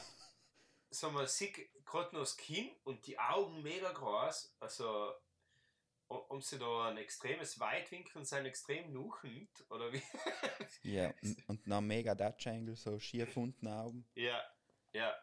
so 0.90 1.10
man 1.10 1.26
sieht 1.26 1.68
gerade 1.84 2.14
noch 2.14 2.22
das 2.22 2.36
Kinn 2.36 2.70
und 2.84 3.06
die 3.06 3.18
Augen 3.18 3.62
mega 3.62 3.92
groß, 3.92 4.54
also 4.60 5.12
um, 6.08 6.40
sie 6.40 6.58
da 6.58 6.88
ein 6.88 6.96
extremes 6.96 7.60
Weitwinkeln 7.60 8.24
sein 8.24 8.46
extrem 8.46 8.92
nuchend, 8.92 9.50
oder 9.68 9.92
wie? 9.92 10.02
ja, 10.82 11.12
und, 11.22 11.48
und 11.48 11.66
noch 11.66 11.82
mega 11.82 12.14
Dutch 12.14 12.46
Angle, 12.46 12.76
so 12.76 12.98
schief 12.98 13.36
unten 13.36 13.68
Augen. 13.68 14.08
ja, 14.14 14.42
ja. 14.92 15.14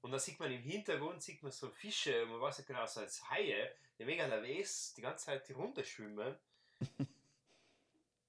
Und 0.00 0.10
da 0.10 0.18
sieht 0.18 0.40
man 0.40 0.50
im 0.50 0.62
Hintergrund, 0.62 1.22
sieht 1.22 1.44
man 1.44 1.52
so 1.52 1.70
Fische, 1.70 2.26
man 2.26 2.40
weiß 2.40 2.58
nicht 2.58 2.66
genau, 2.66 2.84
so 2.86 3.00
als 3.00 3.30
Haie, 3.30 3.72
die 3.98 4.04
mega 4.04 4.26
nervös 4.26 4.94
die 4.94 5.00
ganze 5.00 5.26
Zeit 5.26 5.46
die 5.48 5.52
Runde 5.52 5.84
schwimmen. 5.84 6.36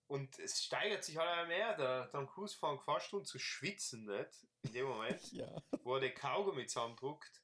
und 0.07 0.37
es 0.39 0.63
steigert 0.63 1.03
sich 1.03 1.19
alle 1.19 1.47
mehr, 1.47 1.75
der 1.75 2.09
Tom 2.11 2.27
Cruise 2.27 2.57
fängt 2.57 2.81
fast 2.83 3.13
an 3.13 3.25
zu 3.25 3.39
schwitzen, 3.39 4.05
nicht? 4.05 4.47
In 4.63 4.73
dem 4.73 4.87
Moment. 4.87 5.21
Ja. 5.33 5.47
wo 5.83 5.95
er 5.95 6.01
den 6.01 6.13
Kaugummi 6.13 6.65
zusammendruckt. 6.65 7.41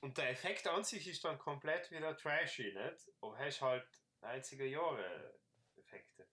Und 0.00 0.18
der 0.18 0.30
Effekt 0.30 0.66
an 0.66 0.84
sich 0.84 1.08
ist 1.08 1.24
dann 1.24 1.38
komplett 1.38 1.90
wieder 1.90 2.16
trashy, 2.16 2.72
nicht? 2.72 3.10
Aber 3.20 3.38
er 3.38 3.48
ist 3.48 3.62
halt 3.62 3.86
90er 4.20 4.64
Jahre 4.66 5.38
Effekte. 5.76 6.26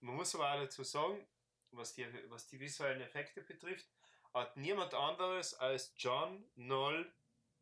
Man 0.00 0.16
muss 0.16 0.34
aber 0.34 0.52
auch 0.52 0.60
dazu 0.60 0.82
sagen, 0.82 1.26
was 1.70 1.94
die, 1.94 2.06
was 2.30 2.46
die 2.46 2.58
visuellen 2.58 3.00
Effekte 3.02 3.42
betrifft, 3.42 3.86
hat 4.32 4.56
niemand 4.56 4.94
anderes 4.94 5.54
als 5.54 5.92
John 5.96 6.48
Knoll 6.54 7.12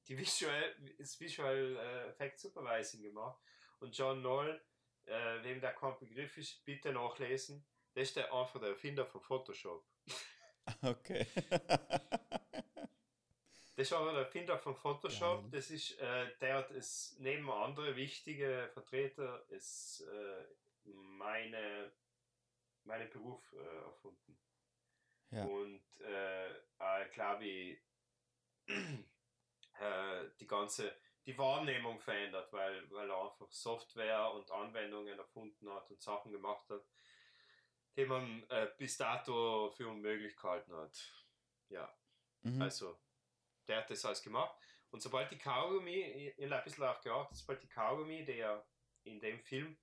die 0.09 0.17
Visual, 0.17 0.77
das 0.99 1.19
Visual 1.19 1.77
äh, 1.77 2.09
Effect 2.11 2.39
Supervising 2.39 3.03
gemacht. 3.03 3.41
Und 3.81 3.97
John 3.97 4.21
Knoll, 4.21 4.63
äh, 5.07 5.43
wem 5.43 5.61
der 5.61 5.73
kein 5.73 5.99
Begriff 5.99 6.37
ist, 6.39 6.65
bitte 6.65 6.93
nachlesen. 6.93 7.65
Der 7.95 8.03
ist 8.03 8.17
der 8.17 8.33
einfach 8.33 8.61
der 8.61 8.71
Erfinder 8.71 9.07
von 9.07 9.21
Photoshop. 9.21 9.85
Okay. 10.83 11.25
Das 13.77 13.89
ist 13.89 13.93
aber 13.93 14.11
der 14.11 14.23
Erfinder 14.23 14.59
von 14.59 14.75
Photoshop. 14.75 15.43
Geil. 15.43 15.51
Das 15.53 15.71
ist, 15.71 15.97
äh, 16.01 16.27
der 16.41 16.55
hat 16.57 16.71
es 16.73 17.15
neben 17.21 17.49
andere 17.49 17.95
wichtige 17.95 18.69
Vertreter 18.73 19.45
ist 19.51 20.01
äh, 20.01 20.45
meine, 20.91 21.93
meinen 22.85 23.09
Beruf 23.11 23.53
äh, 23.53 23.85
erfunden. 23.85 24.39
Ja. 25.31 25.45
Und 25.45 25.85
äh, 26.01 26.49
äh, 26.49 27.09
glaube 27.13 27.45
ich, 27.45 27.79
äh, 28.69 30.25
die 30.41 30.47
ganze 30.47 30.97
die 31.27 31.37
Wahrnehmung 31.37 31.99
verändert, 32.01 32.53
weil, 32.53 32.89
weil 32.91 33.11
er 33.11 33.31
einfach 33.31 33.51
Software 33.51 34.33
und 34.33 34.51
Anwendungen 34.51 35.19
erfunden 35.19 35.69
hat 35.71 35.91
und 35.91 36.01
Sachen 36.01 36.33
gemacht 36.33 36.69
hat, 36.71 36.87
die 37.97 38.05
man 38.05 38.45
äh, 38.51 38.69
bis 38.79 38.97
dato 38.97 39.71
für 39.71 39.89
unmöglich 39.89 40.37
gehalten 40.37 40.75
hat. 40.75 41.27
Ja. 41.69 41.93
Mhm. 42.43 42.63
Also, 42.63 42.99
der 43.67 43.79
hat 43.79 43.91
das 43.91 44.05
alles 44.05 44.23
gemacht. 44.23 44.57
Und 44.91 45.01
sobald 45.01 45.31
die 45.31 45.39
Kaugummi, 45.39 45.95
ich, 45.95 46.39
ich 46.39 46.45
habe 46.45 46.57
ein 46.57 46.65
bisschen 46.65 46.85
auch 46.85 47.01
geachtet, 47.01 47.37
sobald 47.37 47.63
die 47.63 47.69
Kaugummi, 47.69 48.25
der 48.25 48.65
in 49.03 49.21
dem 49.21 49.41
Film 49.41 49.77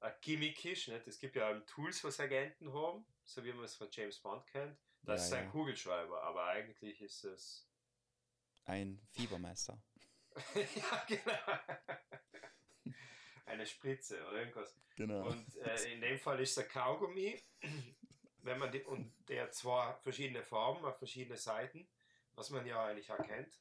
ein 0.00 0.14
Gimmick 0.20 0.64
ist, 0.64 0.88
nicht? 0.88 1.06
es 1.06 1.18
gibt 1.18 1.36
ja 1.36 1.50
auch 1.50 1.60
Tools, 1.66 2.02
was 2.04 2.20
Agenten 2.20 2.72
haben, 2.72 3.06
so 3.24 3.44
wie 3.44 3.52
man 3.52 3.64
es 3.64 3.76
von 3.76 3.88
James 3.90 4.18
Bond 4.20 4.46
kennt, 4.46 4.78
das 5.02 5.22
Ja, 5.22 5.26
ist 5.26 5.32
ein 5.34 5.44
ja. 5.44 5.50
Kugelschreiber, 5.50 6.22
aber 6.22 6.46
eigentlich 6.46 7.00
ist 7.00 7.24
es. 7.24 7.68
Ein 8.64 9.00
Fiebermesser. 9.10 9.82
ja, 10.54 11.04
genau. 11.06 11.58
Eine 13.46 13.66
Spritze 13.66 14.26
oder 14.26 14.40
irgendwas. 14.40 14.76
Genau. 14.96 15.26
Und 15.28 15.56
äh, 15.56 15.92
in 15.92 16.00
dem 16.00 16.18
Fall 16.18 16.40
ist 16.40 16.56
der 16.56 16.66
Kaugummi, 16.66 17.40
wenn 18.38 18.58
man 18.58 18.70
die, 18.72 18.82
und 18.82 19.12
der 19.28 19.44
hat 19.44 19.54
zwei 19.54 19.94
verschiedene 20.02 20.42
Farben 20.42 20.84
auf 20.84 20.98
verschiedene 20.98 21.36
Seiten, 21.36 21.88
was 22.34 22.50
man 22.50 22.66
ja 22.66 22.84
eigentlich 22.84 23.10
auch 23.10 23.24
kennt. 23.24 23.60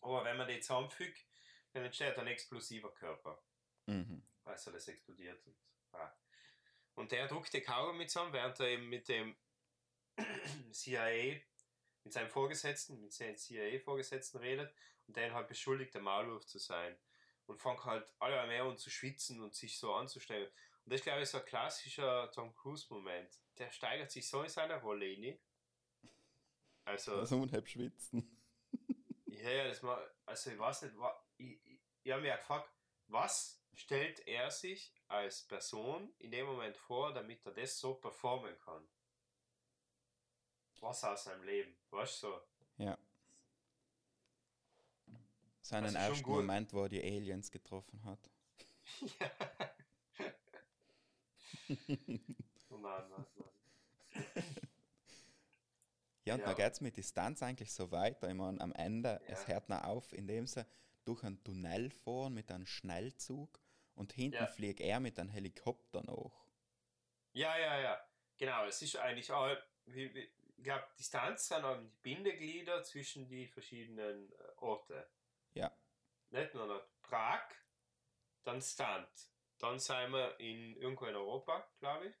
Aber 0.00 0.24
wenn 0.24 0.36
man 0.36 0.48
die 0.48 0.60
zusammenfügt, 0.60 1.24
dann 1.72 1.84
entsteht 1.84 2.18
ein 2.18 2.26
explosiver 2.26 2.92
Körper. 2.92 3.42
mhm. 3.86 4.22
Also 4.44 4.70
das 4.70 4.88
explodiert. 4.88 5.44
Und, 5.46 5.56
ah. 5.92 6.14
und 6.94 7.12
der 7.12 7.26
druckt 7.26 7.52
die 7.52 7.62
Kaugummi 7.62 8.06
zusammen, 8.06 8.32
während 8.32 8.60
er 8.60 8.68
eben 8.68 8.88
mit 8.88 9.08
dem 9.08 9.36
CIA, 10.70 11.40
mit 12.04 12.12
seinem 12.12 12.28
Vorgesetzten, 12.28 13.00
mit 13.00 13.12
seinem 13.12 13.36
CIA-Vorgesetzten 13.36 14.38
redet 14.38 14.74
und 15.06 15.16
der 15.16 15.28
ihn 15.28 15.34
halt 15.34 15.48
beschuldigt, 15.48 15.94
der 15.94 16.02
Maulwurf 16.02 16.46
zu 16.46 16.58
sein. 16.58 16.96
Und 17.46 17.60
fängt 17.60 17.84
halt 17.84 18.10
alle 18.20 18.46
mehr 18.46 18.64
an 18.64 18.78
zu 18.78 18.88
schwitzen 18.90 19.42
und 19.42 19.54
sich 19.54 19.78
so 19.78 19.92
anzustellen. 19.94 20.50
Und 20.84 20.92
das, 20.92 21.02
glaube 21.02 21.22
ich, 21.22 21.28
so 21.28 21.38
ein 21.38 21.44
klassischer 21.44 22.30
Tom 22.32 22.54
Cruise-Moment. 22.54 23.38
Der 23.58 23.70
steigert 23.70 24.10
sich 24.10 24.28
so 24.28 24.42
in 24.42 24.48
seiner 24.48 24.78
Rolle 24.78 25.06
rein. 25.06 25.38
Also, 26.84 27.16
Also 27.16 27.40
unhalb 27.40 27.68
schwitzen. 27.68 28.38
ja, 29.26 29.50
ja, 29.50 29.68
das 29.68 29.82
mal, 29.82 30.14
also 30.26 30.50
ich 30.50 30.58
weiß 30.58 30.82
nicht, 30.82 30.94
ich, 31.38 31.66
ich, 31.66 31.80
ich 32.02 32.12
habe 32.12 32.22
mir 32.22 32.28
ja 32.28 32.36
gefragt, 32.36 32.70
was 33.06 33.62
stellt 33.74 34.26
er 34.26 34.50
sich 34.50 34.94
als 35.08 35.46
Person 35.46 36.14
in 36.18 36.30
dem 36.30 36.46
Moment 36.46 36.76
vor, 36.76 37.12
damit 37.12 37.44
er 37.46 37.52
das 37.52 37.78
so 37.78 37.94
performen 37.94 38.56
kann? 38.58 38.86
Was 40.80 41.04
aus 41.04 41.24
seinem 41.24 41.44
Leben, 41.44 41.74
weißt 41.90 42.22
du 42.22 42.26
so? 42.26 42.40
Ja. 42.76 42.98
Seinen 45.64 45.96
ersten. 45.96 46.30
Moment, 46.30 46.72
wo 46.74 46.82
er 46.82 46.88
die 46.90 47.02
Aliens 47.02 47.50
getroffen 47.50 48.04
hat. 48.04 48.30
Oh 52.70 52.76
Mann, 52.76 53.08
Mann, 53.08 53.26
Mann. 53.36 53.48
Ja, 56.26 56.34
und 56.34 56.40
Ja. 56.40 56.46
dann 56.46 56.54
geht 56.56 56.72
es 56.72 56.80
mit 56.80 56.96
Distanz 56.96 57.42
eigentlich 57.42 57.72
so 57.72 57.90
weiter. 57.90 58.28
Ich 58.28 58.34
meine, 58.34 58.60
am 58.60 58.72
Ende, 58.72 59.20
es 59.26 59.42
Ja. 59.42 59.54
hört 59.54 59.68
noch 59.68 59.84
auf, 59.84 60.12
indem 60.12 60.46
sie 60.46 60.66
durch 61.04 61.22
einen 61.22 61.42
Tunnel 61.44 61.90
fahren 61.90 62.34
mit 62.34 62.50
einem 62.50 62.66
Schnellzug 62.66 63.60
und 63.94 64.12
hinten 64.12 64.34
Ja. 64.34 64.46
fliegt 64.46 64.80
er 64.80 65.00
mit 65.00 65.18
einem 65.18 65.30
Helikopter 65.30 66.02
noch. 66.02 66.44
Ja, 67.32 67.56
ja, 67.58 67.80
ja. 67.80 68.08
Genau, 68.38 68.66
es 68.66 68.80
ist 68.82 68.96
eigentlich 68.96 69.30
auch, 69.32 69.56
ich 69.86 70.30
glaube, 70.62 70.84
Distanz 70.98 71.48
sind 71.48 71.64
auch 71.64 71.78
die 71.78 71.90
Bindeglieder 72.02 72.82
zwischen 72.84 73.28
die 73.28 73.46
verschiedenen 73.46 74.32
äh, 74.32 74.36
Orte. 74.56 75.08
Ja. 75.54 75.76
Nicht 76.30 76.54
nur 76.54 76.66
noch 76.66 76.86
Prag, 77.02 77.48
dann 78.42 78.60
Stunt. 78.60 79.30
Dann 79.58 79.78
sind 79.78 80.12
wir 80.12 80.38
in 80.40 80.76
irgendwo 80.76 81.06
in 81.06 81.14
Europa, 81.14 81.68
glaube 81.78 82.08
ich. 82.08 82.14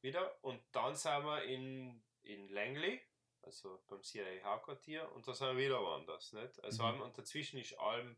Wieder. 0.00 0.42
Und 0.44 0.62
dann 0.72 0.94
sind 0.94 1.24
wir 1.24 1.42
in, 1.44 2.04
in 2.22 2.48
Langley, 2.48 3.02
also 3.42 3.82
beim 3.88 4.02
CIA-Hauptquartier, 4.02 5.10
und 5.12 5.26
da 5.26 5.34
sind 5.34 5.48
wir 5.56 5.64
wieder 5.64 5.80
woanders. 5.80 6.32
Nicht? 6.32 6.62
Also 6.62 6.84
Mhm. 6.84 7.00
und 7.02 7.18
dazwischen 7.18 7.58
ist 7.58 7.78
allem 7.78 8.16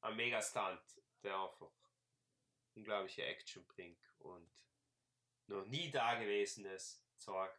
ein 0.00 0.16
mega 0.16 0.40
Stunt, 0.40 1.02
der 1.22 1.38
einfach 1.38 1.72
unglaubliche 2.74 3.24
Action 3.24 3.66
bringt 3.66 4.14
und 4.18 4.50
noch 5.46 5.64
nie 5.66 5.90
dagewesenes 5.90 7.04
Zeug. 7.16 7.52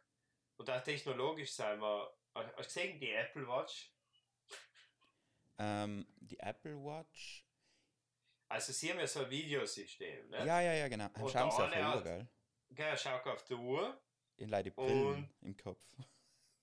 Und 0.56 0.70
auch 0.70 0.82
technologisch 0.82 1.52
sind 1.52 1.80
wir, 1.80 2.16
hast 2.34 2.50
du 2.58 2.62
gesehen, 2.62 3.00
die 3.00 3.12
Apple 3.12 3.46
Watch, 3.46 3.92
Ähm, 5.58 6.06
die 6.20 6.38
Apple 6.38 6.76
Watch. 6.84 7.44
also 8.48 8.72
sie 8.72 8.90
haben 8.90 9.00
ja 9.00 9.06
so 9.06 9.20
ein 9.24 9.30
Videosystem, 9.30 10.28
ne? 10.30 10.38
Ja, 10.46 10.60
ja, 10.60 10.72
ja, 10.74 10.88
genau. 10.88 11.06
Und 11.06 11.30
Schauen 11.30 11.50
Sie 11.50 11.62
auf 11.62 11.70
die 11.72 11.78
Uhr, 11.80 12.02
gell? 12.02 12.28
Gell, 12.70 12.98
schau 12.98 13.16
auf 13.18 13.44
die 13.44 13.54
Uhr, 13.54 14.00
Ich 14.36 14.46
leider 14.48 14.64
die 14.64 14.70
Brillen 14.70 15.24
Und- 15.24 15.34
im 15.42 15.56
Kopf. 15.56 15.82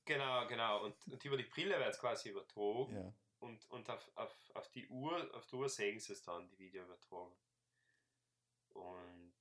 genau, 0.05 0.47
genau, 0.47 0.83
und, 0.85 0.95
und 1.07 1.23
über 1.25 1.35
die 1.37 1.43
Brille 1.43 1.77
wird 1.77 1.89
es 1.93 1.99
quasi 1.99 2.29
übertragen 2.29 2.95
Ja. 2.95 3.13
und, 3.39 3.65
und 3.69 3.89
auf, 3.89 4.09
auf, 4.15 4.35
auf 4.53 4.69
die 4.71 4.87
Uhr, 4.87 5.33
auf 5.35 5.45
die 5.47 5.55
Uhr 5.55 5.67
sehen 5.69 5.99
sie 5.99 6.13
es 6.13 6.21
dann, 6.23 6.47
die 6.47 6.57
Video 6.57 6.83
übertragen. 6.83 7.35
Und 8.73 9.33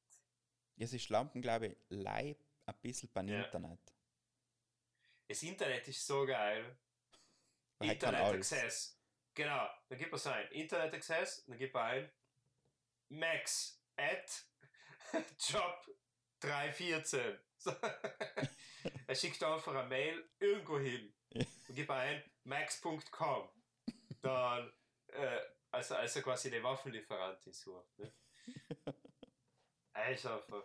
Ja, 0.76 0.86
sie 0.86 0.98
schlampen, 0.98 1.42
glaube 1.42 1.68
ich, 1.68 1.76
leib 1.90 2.38
ein 2.66 2.74
bisschen 2.80 3.10
beim 3.12 3.28
Ja. 3.28 3.44
Internet. 3.44 3.80
das 5.28 5.42
Internet 5.42 5.86
ist 5.88 6.06
so 6.06 6.24
geil. 6.26 6.76
Er 7.80 7.92
Internet. 7.92 8.20
Access. 8.34 8.98
Genau, 9.35 9.68
dann 9.88 9.99
gibt 9.99 10.12
man 10.12 10.33
ein 10.33 10.53
Internet 10.53 10.94
Access, 10.94 11.44
dann 11.47 11.59
gibt 11.59 11.75
man 11.75 11.85
ein 11.85 12.12
Max 13.09 13.83
at 13.97 14.47
Job 15.49 15.87
314. 16.40 17.38
So. 17.57 17.70
er 19.07 19.14
schickt 19.14 19.42
einfach 19.42 19.75
eine 19.75 19.88
Mail 19.88 20.31
irgendwo 20.38 20.79
hin. 20.79 21.14
Und 21.35 21.75
gibt 21.75 21.90
ein 21.90 22.23
max.com. 22.44 23.49
Dann, 24.20 24.73
äh, 25.09 25.40
also, 25.70 25.97
also 25.97 26.23
quasi 26.23 26.51
die 26.51 26.62
Waffenlieferantin 26.62 27.53
sucht. 27.53 27.99
Ne? 27.99 28.12
Er 29.97 30.11
ist 30.11 30.27
einfach 30.27 30.64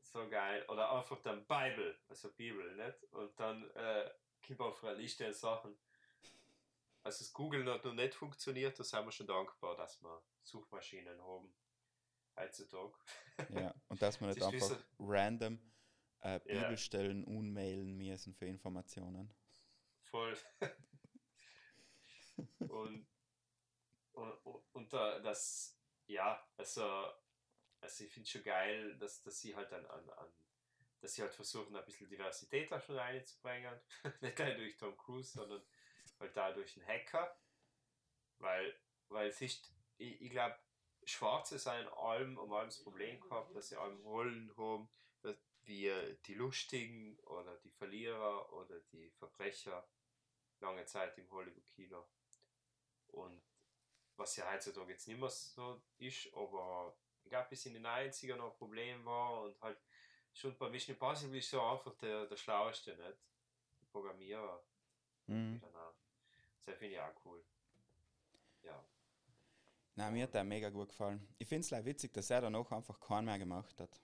so 0.00 0.28
geil. 0.28 0.64
Oder 0.68 0.90
einfach 0.90 1.22
dann 1.22 1.46
Bible, 1.46 1.96
also 2.08 2.32
Bibel, 2.32 2.74
nicht? 2.74 3.04
Und 3.12 3.38
dann 3.38 3.70
äh, 3.70 4.10
gibt 4.42 4.58
man 4.58 4.68
auf 4.70 4.82
eine 4.82 4.94
Liste 4.94 5.26
an 5.26 5.32
Sachen. 5.32 5.78
Also 7.08 7.24
das 7.24 7.32
Google 7.32 7.64
noch, 7.64 7.82
noch 7.82 7.94
nicht 7.94 8.14
funktioniert, 8.14 8.78
da 8.78 8.84
sind 8.84 9.02
wir 9.02 9.12
schon 9.12 9.26
dankbar, 9.26 9.74
dass 9.76 9.98
wir 10.02 10.22
Suchmaschinen 10.42 11.18
haben. 11.22 11.54
Heutzutage. 12.36 12.92
Ja, 13.48 13.74
und 13.88 14.02
dass 14.02 14.20
man 14.20 14.28
Es 14.28 14.36
nicht 14.52 14.62
einfach 14.62 14.84
random 14.98 15.58
äh, 16.20 16.32
Ja. 16.32 16.38
Bibelstellen 16.60 17.24
unmailen 17.24 17.96
müssen 17.96 18.34
für 18.34 18.44
Informationen. 18.44 19.34
Voll. 20.02 20.36
und 22.68 23.08
und, 24.12 24.64
und, 24.72 24.92
da, 24.92 25.18
das, 25.20 25.80
ja, 26.08 26.46
also, 26.58 26.84
also 27.80 28.04
ich 28.04 28.12
finde 28.12 28.28
schon 28.28 28.42
geil, 28.42 28.98
dass, 28.98 29.22
dass 29.22 29.40
sie 29.40 29.56
halt 29.56 29.72
an, 29.72 29.86
an, 29.86 30.10
an 30.10 30.32
dass 31.00 31.14
sie 31.14 31.22
halt 31.22 31.34
versuchen, 31.34 31.74
ein 31.74 31.84
bisschen 31.86 32.08
Diversität 32.08 32.70
da 32.70 32.80
schon 32.80 32.98
reinzubringen. 32.98 33.80
Nicht 34.20 34.38
nur 34.38 34.54
durch 34.54 34.76
Tom 34.76 34.96
Cruise, 34.96 35.32
sondern 35.32 35.62
halt 36.20 36.36
da 36.36 36.52
durch 36.52 36.76
einen 36.76 36.86
Hacker. 36.86 37.36
Weil, 38.38 38.74
weil 39.08 39.28
es 39.28 39.40
ist, 39.40 39.72
ich, 39.96 40.20
ich 40.20 40.30
glaube, 40.30 40.56
Schwarze 41.04 41.58
sind 41.58 41.88
allem 41.94 42.38
um 42.38 42.52
allem 42.52 42.68
das 42.68 42.82
Problem 42.82 43.20
gehabt, 43.20 43.54
dass 43.56 43.68
sie 43.68 43.76
allem 43.76 44.00
Rollen 44.02 44.54
haben, 44.56 44.88
dass 45.22 45.36
wie 45.62 45.92
die 46.26 46.34
Lustigen 46.34 47.18
oder 47.20 47.56
die 47.58 47.70
Verlierer 47.70 48.52
oder 48.52 48.80
die 48.92 49.10
Verbrecher 49.10 49.88
lange 50.60 50.84
Zeit 50.86 51.16
im 51.18 51.30
Hollywood-Kino. 51.30 52.06
Und 53.08 53.42
was 54.16 54.36
ja 54.36 54.50
heutzutage 54.52 54.92
jetzt 54.92 55.06
nicht 55.08 55.20
mehr 55.20 55.30
so 55.30 55.82
ist, 55.98 56.32
aber 56.34 56.96
ich 57.22 57.30
glaube, 57.30 57.48
bis 57.50 57.66
in 57.66 57.74
den 57.74 57.86
90er 57.86 58.36
noch 58.36 58.52
ein 58.52 58.58
Problem 58.58 59.04
war 59.04 59.42
und 59.42 59.60
halt 59.60 59.78
schon 60.32 60.56
bei 60.56 60.68
Mission 60.68 60.94
Impossible 60.94 61.38
ist 61.38 61.50
so 61.50 61.62
einfach 61.62 61.94
der, 61.96 62.26
der 62.26 62.36
Schlaueste, 62.36 62.90
nicht? 62.96 63.18
Der 63.80 63.86
Programmierer. 63.90 64.64
Mhm. 65.26 65.60
Genau. 65.60 65.94
Finde 66.64 66.86
ich 66.86 67.00
auch 67.00 67.24
cool. 67.24 67.44
Ja. 68.62 68.84
Nein, 69.94 70.12
mir 70.12 70.24
hat 70.24 70.34
der 70.34 70.44
mega 70.44 70.70
gut 70.70 70.90
gefallen. 70.90 71.26
Ich 71.38 71.48
finde 71.48 71.66
es 71.66 71.84
witzig, 71.84 72.12
dass 72.12 72.30
er 72.30 72.42
danach 72.42 72.70
einfach 72.70 73.00
keinen 73.00 73.24
mehr 73.24 73.38
gemacht 73.38 73.80
hat. 73.80 74.00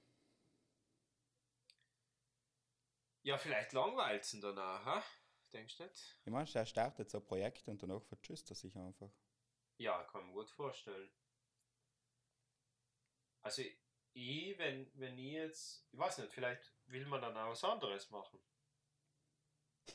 Ja, 3.23 3.38
vielleicht 3.38 3.73
langweilt 3.73 4.33
ihn 4.35 4.40
danach, 4.40 4.85
ha? 4.85 5.05
Denkst 5.53 5.77
du 5.77 5.85
nicht? 5.85 6.19
Ich 6.25 6.33
meine, 6.33 6.49
er 6.53 6.67
startet 6.67 7.11
so 7.11 7.19
ein 7.19 7.25
Projekt 7.25 7.69
und 7.69 7.83
danach 7.83 8.03
vertschüsst 8.03 8.51
er 8.51 8.57
sich 8.57 8.77
einfach. 8.77 9.11
Ja, 9.79 10.03
kann 10.05 10.25
man 10.25 10.33
gut 10.33 10.51
vorstellen. 10.51 11.11
Also 13.43 13.62
ich, 14.14 14.59
wenn, 14.59 14.90
wenn 14.95 15.19
ich 15.19 15.33
jetzt, 15.33 15.87
ich 15.93 15.99
weiß 15.99 16.19
nicht, 16.19 16.33
vielleicht 16.33 16.73
will 16.87 17.07
man 17.07 17.23
dann 17.23 17.37
auch 17.37 17.51
was 17.51 17.64
anderes 17.64 18.11
machen. 18.11 18.40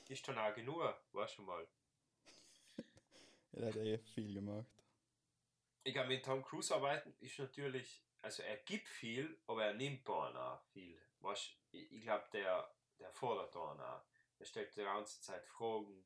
Ist 0.08 0.28
dann 0.28 0.38
auch 0.38 0.54
genug, 0.54 0.82
weißt 1.12 1.38
du 1.38 1.42
mal. 1.44 1.68
Er 3.52 3.68
hat 3.68 3.76
eh 3.78 3.98
viel 3.98 4.34
gemacht. 4.34 4.68
Ich 5.84 5.94
glaube, 5.94 6.10
mit 6.10 6.26
Tom 6.26 6.44
Cruise 6.44 6.74
arbeiten 6.74 7.16
ist 7.20 7.40
natürlich, 7.40 8.04
also 8.22 8.44
er 8.44 8.58
gibt 8.58 8.88
viel, 8.88 9.40
aber 9.48 9.66
er 9.66 9.74
nimmt 9.74 10.08
dann 10.08 10.36
auch 10.36 10.62
viel. 10.72 11.02
Weißt, 11.20 11.58
ich, 11.72 11.92
ich 11.92 12.02
glaube, 12.02 12.28
der, 12.32 12.74
der 13.00 13.12
fordert 13.12 13.56
dann 13.56 13.80
auch. 13.80 14.04
Der 14.40 14.46
stellt 14.46 14.76
die 14.76 14.84
ganze 14.84 15.22
Zeit 15.22 15.46
Fragen, 15.46 16.06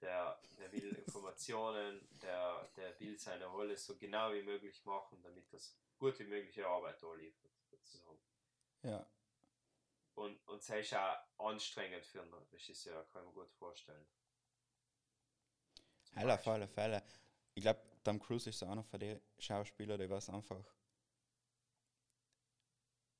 der, 0.00 0.40
der 0.58 0.72
will 0.72 0.92
Informationen, 1.06 2.06
der, 2.22 2.70
der 2.76 2.98
will 3.00 3.18
seine 3.18 3.46
Rolle 3.46 3.76
so 3.76 3.96
genau 3.96 4.32
wie 4.32 4.42
möglich 4.42 4.84
machen, 4.84 5.22
damit 5.22 5.52
das 5.52 5.76
gut 5.98 6.18
wie 6.18 6.24
mögliche 6.24 6.66
Arbeit 6.66 7.02
da 7.02 7.12
liefert. 7.14 7.52
Sozusagen. 7.70 8.20
Ja. 8.82 9.10
Und, 10.14 10.46
und 10.48 10.68
das 10.68 10.70
ist 10.70 10.94
auch 10.94 11.18
anstrengend 11.38 12.06
für 12.06 12.22
einen 12.22 12.32
Regisseur, 12.32 13.04
kann 13.12 13.22
ich 13.22 13.28
mir 13.28 13.42
gut 13.42 13.52
vorstellen. 13.52 14.06
Heil 16.16 16.30
auf 16.30 16.46
alle 16.48 16.66
Fälle. 16.68 17.02
Ich 17.54 17.62
glaube, 17.62 17.80
Tom 18.04 18.18
Cruise 18.20 18.48
ist 18.50 18.58
so 18.58 18.66
einer 18.66 18.84
von 18.84 18.98
den 19.00 19.20
Schauspielern, 19.38 20.00
die 20.00 20.10
was 20.10 20.28
einfach. 20.28 20.64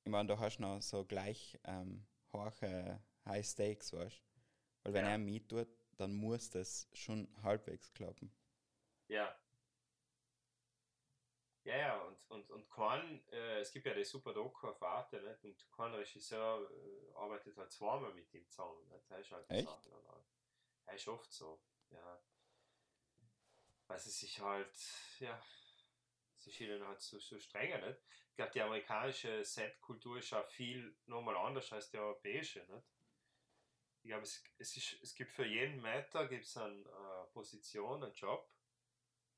Ich 0.03 0.11
meine, 0.11 0.27
da 0.27 0.39
hast 0.39 0.57
du 0.57 0.61
noch 0.63 0.81
so 0.81 1.05
gleich 1.05 1.59
ähm, 1.65 2.07
hohe 2.33 2.99
High 3.25 3.45
Stakes, 3.45 3.93
weißt 3.93 4.21
Weil 4.83 4.93
wenn 4.93 5.05
Ja. 5.05 5.11
er 5.11 5.17
mit 5.19 5.49
tut, 5.49 5.67
dann 5.97 6.13
muss 6.13 6.49
das 6.49 6.87
schon 6.93 7.27
halbwegs 7.43 7.93
klappen. 7.93 8.31
Ja. 9.09 9.37
Ja, 11.63 11.75
ja, 11.77 12.01
und, 12.03 12.17
und, 12.29 12.49
und 12.49 12.69
kein, 12.69 13.21
äh, 13.31 13.59
es 13.59 13.71
gibt 13.73 13.85
ja 13.85 13.93
die 13.93 14.05
super 14.05 14.33
Doku 14.33 14.67
auf 14.69 14.81
Arte, 14.81 15.21
nicht? 15.21 15.43
und 15.43 15.71
kein 15.75 15.93
Regisseur 15.93 16.69
äh, 16.71 17.13
arbeitet 17.15 17.57
halt 17.57 17.71
zweimal 17.71 18.13
mit 18.13 18.33
ihm 18.33 18.47
zusammen. 18.49 18.87
Nicht? 18.87 19.03
Das 19.11 19.19
ist 19.19 19.31
halt 19.31 19.49
Echt? 19.49 19.67
Sache. 19.67 19.89
Ja, 20.87 20.93
ist 20.93 21.07
oft 21.09 21.31
so, 21.33 21.61
ja. 21.89 22.21
Weil 23.87 23.99
sie 23.99 24.09
sich 24.09 24.39
halt, 24.39 24.75
ja, 25.19 25.41
sie 26.35 26.49
ist 26.49 26.59
ihnen 26.59 26.85
halt 26.85 27.01
so, 27.01 27.19
so 27.19 27.39
strenger, 27.39 27.85
nicht? 27.87 27.99
Ich 28.29 28.35
glaube, 28.35 28.51
die 28.51 28.61
amerikanische 28.61 29.43
Set-Kultur 29.43 30.19
ist 30.19 30.33
auch 30.33 30.47
viel 30.49 30.95
nochmal 31.05 31.37
anders 31.37 31.71
als 31.73 31.89
die 31.89 31.97
europäische, 31.97 32.59
nicht? 32.59 32.87
Ich 34.03 34.09
glaube, 34.09 34.23
es, 34.23 34.43
es, 34.57 34.77
ist, 34.77 35.01
es 35.01 35.15
gibt 35.15 35.31
für 35.31 35.45
jeden 35.45 35.81
Meter 35.81 36.27
gibt's 36.27 36.55
eine 36.55 36.79
äh, 36.81 37.33
Position, 37.33 38.03
einen 38.03 38.13
Job 38.13 38.49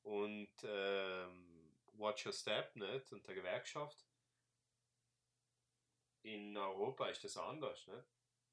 und 0.04 0.54
ähm, 0.64 1.76
Watch 1.94 2.26
Your 2.26 2.34
Step 2.34 2.76
nicht? 2.76 3.12
und 3.12 3.26
der 3.28 3.36
Gewerkschaft. 3.36 4.06
In 6.22 6.56
Europa 6.58 7.08
ist 7.08 7.24
das 7.24 7.38
anders. 7.38 7.88
Nicht? 7.88 8.08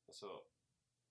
Also, 0.07 0.49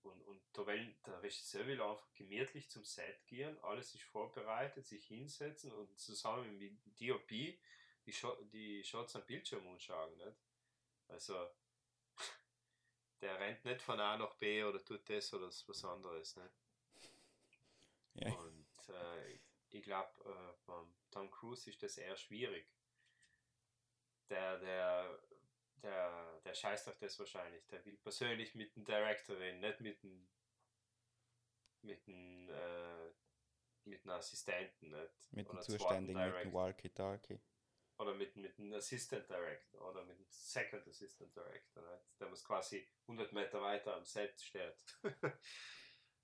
und, 0.05 0.21
und 0.23 0.41
da 0.53 0.65
will, 0.67 0.95
der 1.05 1.21
Regisseur 1.21 1.65
will 1.67 1.81
einfach 1.81 2.13
gemütlich 2.13 2.69
zum 2.69 2.83
Set 2.83 3.25
gehen, 3.27 3.57
alles 3.63 3.93
ist 3.93 4.03
vorbereitet, 4.03 4.85
sich 4.85 5.05
hinsetzen 5.07 5.71
und 5.71 5.97
zusammen 5.99 6.57
mit 6.57 6.77
DOP 6.99 7.27
die, 7.27 7.59
die 8.51 8.83
Shots 8.83 9.15
am 9.15 9.25
Bildschirm 9.25 9.67
anschauen. 9.67 10.15
Nicht? 10.17 10.37
Also, 11.07 11.49
der 13.21 13.39
rennt 13.39 13.65
nicht 13.65 13.81
von 13.81 13.99
A 13.99 14.17
nach 14.17 14.35
B 14.35 14.63
oder 14.63 14.83
tut 14.83 15.09
das 15.09 15.33
oder 15.33 15.47
was 15.47 15.85
anderes. 15.85 16.35
Nicht? 16.35 16.53
Ja. 18.15 18.33
Und 18.33 18.89
äh, 18.89 19.39
ich 19.69 19.83
glaube, 19.83 20.11
äh, 20.25 20.53
beim 20.65 20.93
Tom 21.11 21.29
Cruise 21.31 21.69
ist 21.69 21.81
das 21.83 21.97
eher 21.97 22.15
schwierig. 22.15 22.71
Der, 24.29 24.57
der, 24.59 25.14
der, 26.55 26.69
scheißt 26.69 26.87
auf 26.87 26.97
das 26.97 27.19
wahrscheinlich. 27.19 27.65
Der 27.67 27.83
will 27.85 27.97
persönlich 27.97 28.55
mit 28.55 28.75
dem 28.75 28.85
Director 28.85 29.37
reden, 29.37 29.59
nicht 29.59 29.81
mit 29.81 30.01
dem 30.03 30.27
mit 31.81 32.07
dem, 32.07 32.49
äh, 32.49 33.11
mit 33.83 34.03
einem 34.03 34.17
Assistenten. 34.17 34.89
Nicht? 34.89 35.31
Mit 35.31 35.47
dem 35.47 35.61
Zuständigen, 35.61 36.19
mit 36.19 36.45
dem. 36.45 36.53
Walkie-Talkie. 36.53 37.39
Oder 37.97 38.13
mit, 38.15 38.35
mit 38.35 38.57
dem 38.57 38.73
Assistant 38.73 39.29
Director 39.29 39.89
oder 39.89 40.03
mit 40.03 40.17
dem 40.17 40.25
Second 40.29 40.87
Assistant 40.87 41.33
Director. 41.35 41.83
Nicht? 41.83 42.19
Der 42.19 42.27
muss 42.27 42.43
quasi 42.43 42.89
100 43.03 43.31
Meter 43.31 43.61
weiter 43.61 43.95
am 43.95 44.03
Set 44.03 44.41
steht. 44.41 44.83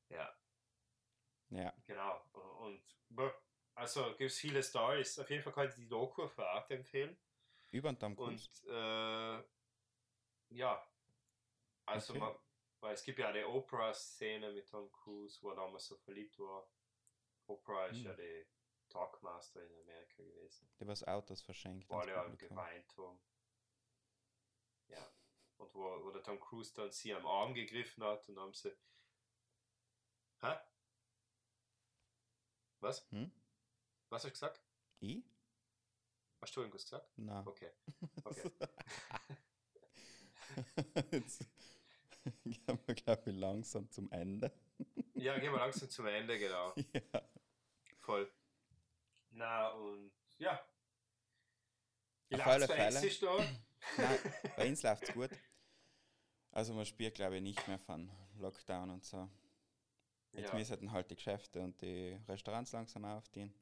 ja. 0.09 0.35
Ja. 1.49 1.73
Genau. 1.85 2.25
Und 2.59 2.83
also 3.75 4.15
gibt 4.17 4.31
es 4.31 4.39
viele 4.39 4.63
Stories. 4.63 5.19
Auf 5.19 5.29
jeden 5.29 5.43
Fall 5.43 5.53
kann 5.53 5.69
ich 5.69 5.75
die 5.75 5.87
Doku 5.87 6.27
für 6.27 6.47
Arte 6.47 6.73
empfehlen. 6.73 7.17
Über 7.69 7.93
den 7.93 8.15
Cruise. 8.15 8.49
Und 8.63 8.73
äh, 8.73 9.43
ja, 10.51 10.87
also 11.85 12.13
Okay. 12.13 12.19
man, 12.19 12.35
weil 12.79 12.93
es 12.93 13.03
gibt 13.03 13.19
ja 13.19 13.31
die 13.31 13.43
Oprah-Szene 13.43 14.51
mit 14.51 14.69
Tom 14.69 14.91
Cruise, 14.91 15.41
wo 15.41 15.49
er 15.51 15.55
damals 15.55 15.85
so 15.87 15.95
verliebt 15.97 16.37
war. 16.39 16.69
Oprah 17.47 17.87
ist 17.87 17.97
Hm. 17.97 18.05
ja 18.05 18.13
die 18.13 18.47
Talkmaster 18.89 19.63
in 19.65 19.73
Amerika 19.81 20.23
gewesen, 20.23 20.69
Der 20.79 20.87
was 20.87 21.03
Autos 21.03 21.41
verschenkt. 21.41 21.89
wo 21.89 21.95
alle 21.97 22.15
haben 22.15 22.37
geweint 22.37 22.95
haben. 22.97 23.19
Ja. 24.87 25.11
Und 25.57 25.73
wo, 25.73 26.03
wo 26.03 26.11
der 26.11 26.23
Tom 26.23 26.39
Cruise 26.39 26.73
dann 26.73 26.91
sie 26.91 27.13
am 27.13 27.25
Arm 27.25 27.53
gegriffen 27.53 28.03
hat 28.03 28.27
und 28.29 28.39
haben 28.39 28.53
sie. 28.53 28.75
Hä? 30.41 30.57
Was? 32.79 33.09
Hm? 33.11 33.31
Was 34.09 34.23
hast 34.23 34.25
du 34.25 34.31
gesagt? 34.31 34.61
Ich? 34.99 35.23
Hast 36.41 36.55
du 36.55 36.61
irgendwas 36.61 36.83
gesagt? 36.83 37.11
Nein. 37.17 37.47
Okay. 37.47 37.71
Okay. 38.23 38.51
Jetzt- 41.11 41.45
gehen 42.43 42.79
wir, 42.85 42.95
glaube 42.95 43.29
ich, 43.31 43.35
langsam 43.35 43.89
zum 43.89 44.11
Ende. 44.11 44.51
Ja, 45.15 45.37
gehen 45.39 45.51
wir 45.51 45.59
langsam 45.59 45.89
zum 45.89 46.05
Ende, 46.07 46.37
genau. 46.37 46.73
ja. 46.93 47.21
Voll. 47.99 48.31
Na 49.31 49.69
und 49.69 50.11
ja. 50.37 50.59
Wie 52.29 52.35
alle 52.41 52.67
bei 52.67 52.75
Fälle. 52.75 52.99
Exis 52.99 53.19
da? 53.19 53.37
Nein, 53.97 54.19
bei 54.55 54.67
uns 54.69 54.83
läuft 54.83 55.03
es 55.03 55.13
gut. 55.13 55.29
Also 56.51 56.73
man 56.73 56.85
spielt, 56.85 57.15
glaube 57.15 57.37
ich, 57.37 57.41
nicht 57.41 57.67
mehr 57.67 57.79
von 57.79 58.09
Lockdown 58.39 58.89
und 58.89 59.03
so. 59.05 59.29
Jetzt 60.33 60.49
Ja. 60.51 60.57
müssen 60.57 60.91
halt 60.91 61.09
die 61.11 61.15
Geschäfte 61.15 61.61
und 61.61 61.81
die 61.81 62.19
Restaurants 62.27 62.71
langsam 62.71 63.03
aufstehen. 63.05 63.53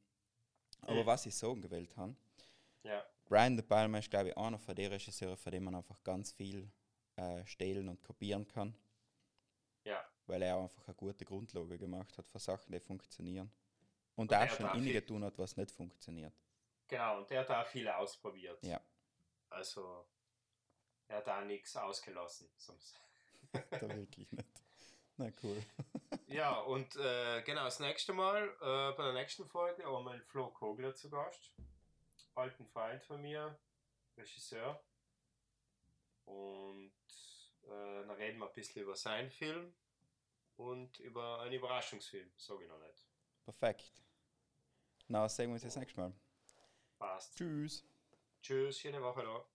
Aber 0.82 1.02
Mhm. 1.02 1.06
was 1.06 1.26
ich 1.26 1.36
so 1.36 1.56
gewählt 1.56 1.96
habe, 1.98 2.16
Ja. 2.84 3.04
Brian 3.26 3.56
De 3.58 3.66
Palma 3.66 3.98
ist, 4.00 4.10
glaube 4.10 4.30
ich, 4.30 4.38
einer 4.38 4.58
von 4.60 4.76
den 4.76 4.92
Regisseuren, 4.92 5.38
von 5.38 5.52
dem 5.52 5.64
man 5.66 5.76
einfach 5.76 6.02
ganz 6.04 6.32
viel 6.32 6.70
äh, 7.20 7.46
stehlen 7.46 7.90
und 7.90 8.02
kopieren 8.02 8.48
kann, 8.48 8.74
Ja. 9.84 10.04
weil 10.28 10.42
er 10.42 10.58
einfach 10.58 10.88
eine 10.88 10.96
gute 10.96 11.26
Grundlage 11.26 11.78
gemacht 11.78 12.18
hat 12.18 12.28
für 12.28 12.40
Sachen, 12.40 12.72
die 12.72 12.80
funktionieren. 12.80 13.52
Und 14.16 14.32
Und 14.32 14.34
auch 14.36 14.42
er 14.42 14.50
schon 14.50 14.66
einige 14.66 15.06
tun 15.06 15.24
hat, 15.24 15.38
was 15.38 15.56
nicht 15.58 15.72
funktioniert. 15.72 16.34
Genau, 16.88 17.18
und 17.20 17.30
der 17.30 17.42
hat 17.42 17.52
auch 17.52 17.68
viel 17.68 17.88
ausprobiert. 17.88 18.62
Ja, 18.64 18.82
Also, 19.50 20.06
er 21.08 21.18
hat 21.18 21.30
auch 21.30 21.44
nichts 21.46 21.76
ausgelassen. 21.76 22.50
sonst- 22.58 23.00
da 23.72 23.82
wirklich 23.82 24.32
nicht. 24.32 24.48
Na 25.18 25.32
cool. 25.44 25.62
Ja, 26.28 26.60
und 26.60 26.96
äh, 26.96 27.42
genau, 27.42 27.64
das 27.66 27.80
nächste 27.80 28.14
Mal, 28.14 28.48
äh, 28.62 28.96
bei 28.96 29.04
der 29.04 29.14
nächsten 29.14 29.48
Folge, 29.48 29.84
haben 29.84 30.06
wir 30.06 30.22
Flo 30.28 30.52
Kogler 30.52 30.94
zu 30.94 31.10
Gast. 31.10 31.52
Alten 32.36 32.68
Freund 32.68 33.04
von 33.04 33.20
mir, 33.22 33.58
Regisseur. 34.16 34.80
Und 36.30 36.94
äh, 37.64 37.68
dann 38.06 38.12
reden 38.12 38.38
wir 38.40 38.48
ein 38.48 38.54
bisschen 38.54 38.84
über 38.84 38.96
seinen 38.96 39.32
Film 39.32 39.74
und 40.58 41.00
über 41.00 41.42
einen 41.42 41.54
Überraschungsfilm, 41.54 42.32
sage 42.38 42.64
ich 42.64 42.70
noch 42.70 42.80
nicht. 42.80 43.08
Perfekt. 43.44 43.92
Na, 45.08 45.28
sehen 45.28 45.50
wir 45.50 45.54
uns 45.54 45.64
das 45.64 45.76
nächste 45.76 46.00
Mal. 46.00 46.14
Passt. 47.00 47.36
Tschüss. 47.36 47.84
Tschüss, 48.42 48.80
schöne 48.80 49.02
Woche 49.02 49.24
noch. 49.24 49.48